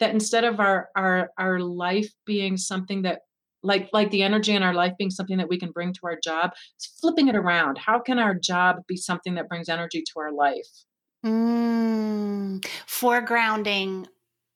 [0.00, 3.20] that instead of our our our life being something that
[3.64, 6.18] like like the energy in our life being something that we can bring to our
[6.22, 6.52] job
[7.00, 10.68] flipping it around how can our job be something that brings energy to our life
[11.24, 14.06] mm, foregrounding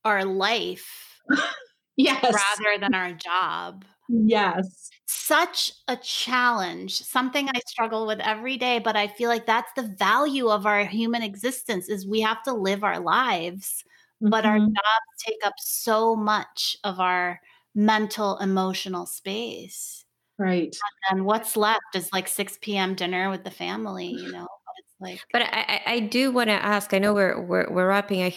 [0.04, 1.20] our life
[1.96, 8.78] yes rather than our job yes such a challenge something i struggle with every day
[8.78, 12.52] but i feel like that's the value of our human existence is we have to
[12.52, 13.84] live our lives
[14.22, 14.30] mm-hmm.
[14.30, 14.66] but our mm-hmm.
[14.66, 17.40] jobs take up so much of our
[17.78, 20.04] mental emotional space.
[20.36, 20.76] Right.
[21.10, 24.48] And what's left is like 6 p.m dinner with the family you know?
[24.78, 28.32] It's like but i i do want to ask i know we're we're, we're wrapping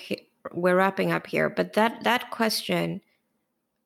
[0.54, 3.02] we're wrapping up here but that that question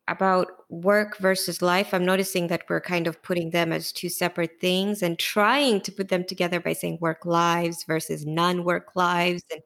[0.08, 4.60] about work versus life i'm noticing that we're kind of putting them as two separate
[4.62, 9.62] things and trying to put them together by saying work lives versus non-work lives and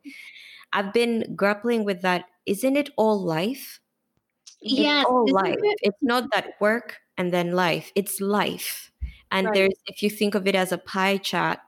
[0.74, 2.26] i've been grappling with that.
[2.46, 3.80] Isn't it all life
[4.62, 5.58] Yes, it's all life.
[5.62, 5.80] It?
[5.82, 7.92] It's not that work and then life.
[7.96, 8.92] It's life.
[9.32, 9.54] And right.
[9.54, 11.60] there's if you think of it as a pie chart,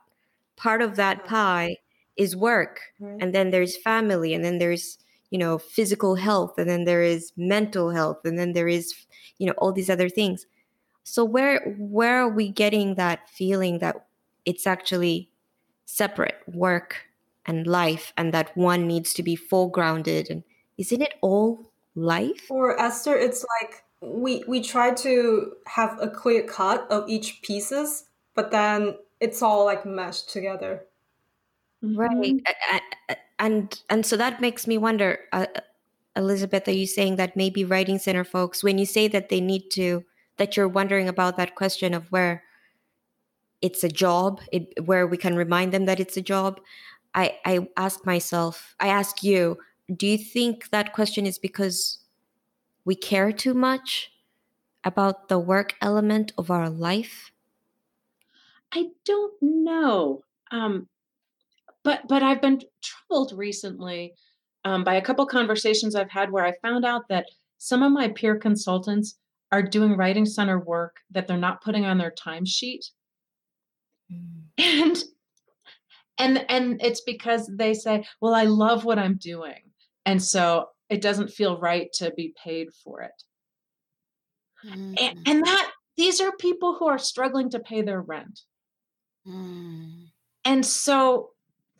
[0.56, 1.28] part of that uh-huh.
[1.28, 1.76] pie
[2.16, 2.80] is work.
[3.00, 3.22] Right.
[3.22, 4.98] And then there's family and then there's,
[5.30, 8.94] you know, physical health and then there is mental health and then there is,
[9.38, 10.46] you know, all these other things.
[11.04, 14.06] So where where are we getting that feeling that
[14.44, 15.30] it's actually
[15.86, 17.06] separate work
[17.44, 20.44] and life and that one needs to be foregrounded and
[20.78, 22.40] isn't it all life?
[22.48, 28.04] For Esther, it's like we we try to have a clear cut of each pieces,
[28.34, 30.84] but then it's all like meshed together.
[31.82, 33.14] Right, mm-hmm.
[33.38, 35.46] and and so that makes me wonder, uh,
[36.14, 39.68] Elizabeth, are you saying that maybe writing center folks, when you say that they need
[39.72, 40.04] to,
[40.36, 42.44] that you're wondering about that question of where
[43.60, 46.60] it's a job, it, where we can remind them that it's a job.
[47.14, 49.58] I I ask myself, I ask you,
[49.94, 51.98] do you think that question is because
[52.84, 54.10] we care too much
[54.84, 57.30] about the work element of our life?
[58.72, 60.22] I don't know.
[60.50, 60.88] Um,
[61.84, 64.14] but but I've been troubled recently
[64.64, 67.26] um, by a couple conversations I've had where I found out that
[67.58, 69.18] some of my peer consultants
[69.50, 72.90] are doing writing center work that they're not putting on their timesheet.
[74.10, 74.28] Mm.
[74.58, 75.04] And
[76.18, 79.61] and and it's because they say, "Well, I love what I'm doing."
[80.04, 83.22] And so it doesn't feel right to be paid for it.
[84.66, 84.96] Mm.
[85.00, 88.40] And, and that these are people who are struggling to pay their rent.
[89.26, 90.08] Mm.
[90.44, 91.30] And so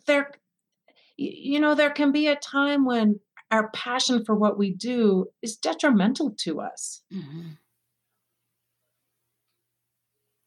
[0.05, 0.31] there
[1.15, 3.19] you know there can be a time when
[3.51, 7.03] our passion for what we do is detrimental to us.
[7.13, 7.49] Mm-hmm.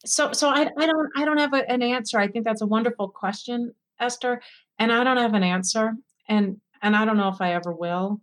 [0.05, 2.19] So, so I, I don't, I don't have a, an answer.
[2.19, 4.41] I think that's a wonderful question, Esther,
[4.77, 5.93] and I don't have an answer,
[6.27, 8.21] and and I don't know if I ever will.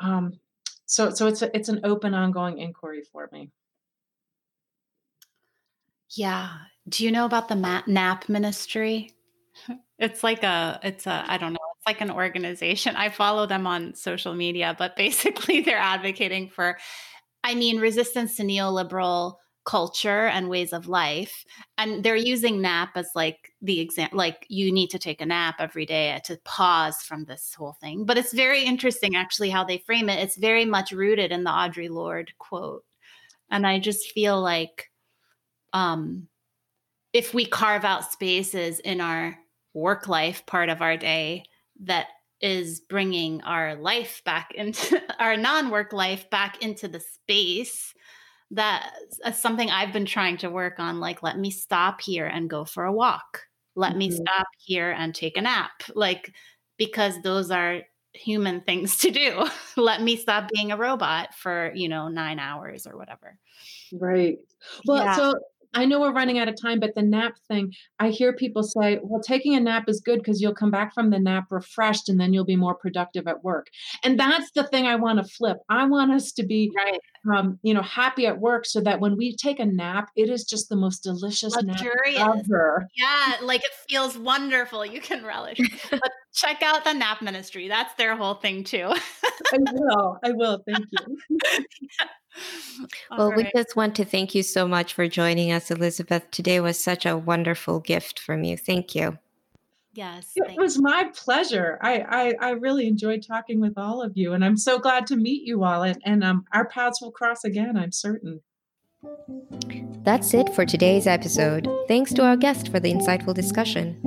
[0.00, 0.38] Um,
[0.86, 3.50] so, so it's a, it's an open, ongoing inquiry for me.
[6.10, 6.50] Yeah.
[6.88, 9.10] Do you know about the NAP ministry?
[9.96, 12.96] It's like a, it's a, I don't know, it's like an organization.
[12.96, 16.78] I follow them on social media, but basically they're advocating for,
[17.44, 21.44] I mean, resistance to neoliberal culture and ways of life
[21.78, 25.56] and they're using nap as like the example like you need to take a nap
[25.58, 29.78] every day to pause from this whole thing but it's very interesting actually how they
[29.78, 30.22] frame it.
[30.22, 32.84] It's very much rooted in the Audre Lorde quote
[33.50, 34.90] and i just feel like
[35.72, 36.28] um
[37.12, 39.38] if we carve out spaces in our
[39.72, 41.44] work life part of our day
[41.80, 42.06] that
[42.40, 47.94] is bringing our life back into our non-work life back into the space
[48.54, 51.00] that's uh, something I've been trying to work on.
[51.00, 53.42] Like, let me stop here and go for a walk.
[53.74, 53.98] Let mm-hmm.
[53.98, 55.72] me stop here and take a nap.
[55.94, 56.32] Like,
[56.76, 57.82] because those are
[58.12, 59.46] human things to do.
[59.76, 63.38] let me stop being a robot for, you know, nine hours or whatever.
[63.92, 64.38] Right.
[64.86, 65.16] Well, yeah.
[65.16, 65.34] so
[65.74, 68.98] I know we're running out of time, but the nap thing, I hear people say,
[69.02, 72.20] well, taking a nap is good because you'll come back from the nap refreshed and
[72.20, 73.68] then you'll be more productive at work.
[74.02, 75.58] And that's the thing I want to flip.
[75.68, 77.00] I want us to be, right.
[77.34, 80.44] um, you know, happy at work so that when we take a nap, it is
[80.44, 82.18] just the most delicious Luxurious.
[82.18, 82.88] nap ever.
[82.96, 84.84] Yeah, like it feels wonderful.
[84.86, 85.58] You can relish.
[85.90, 87.68] but check out the nap ministry.
[87.68, 88.92] That's their whole thing too.
[89.52, 90.18] I will.
[90.24, 90.62] I will.
[90.66, 91.38] Thank you.
[92.80, 92.86] yeah.
[93.16, 93.36] well, right.
[93.36, 96.30] we just want to thank you so much for joining us, Elizabeth.
[96.30, 98.56] Today was such a wonderful gift from you.
[98.56, 99.18] Thank you.
[99.94, 100.32] Yes.
[100.34, 101.78] It was my pleasure.
[101.80, 105.16] I, I, I really enjoyed talking with all of you, and I'm so glad to
[105.16, 105.84] meet you all.
[105.84, 108.40] And, and um, our paths will cross again, I'm certain.
[110.02, 111.68] That's it for today's episode.
[111.86, 114.00] Thanks to our guest for the insightful discussion.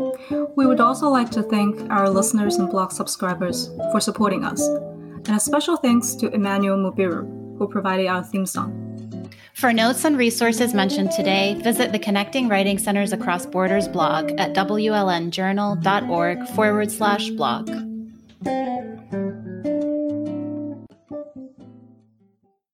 [0.55, 4.67] We would also like to thank our listeners and blog subscribers for supporting us.
[4.67, 9.31] And a special thanks to Emmanuel Mubiru who provided our uh, theme song.
[9.53, 14.53] For notes and resources mentioned today, visit the Connecting Writing Centers Across Borders blog at
[14.53, 17.69] wlnjournal.org forward slash blog.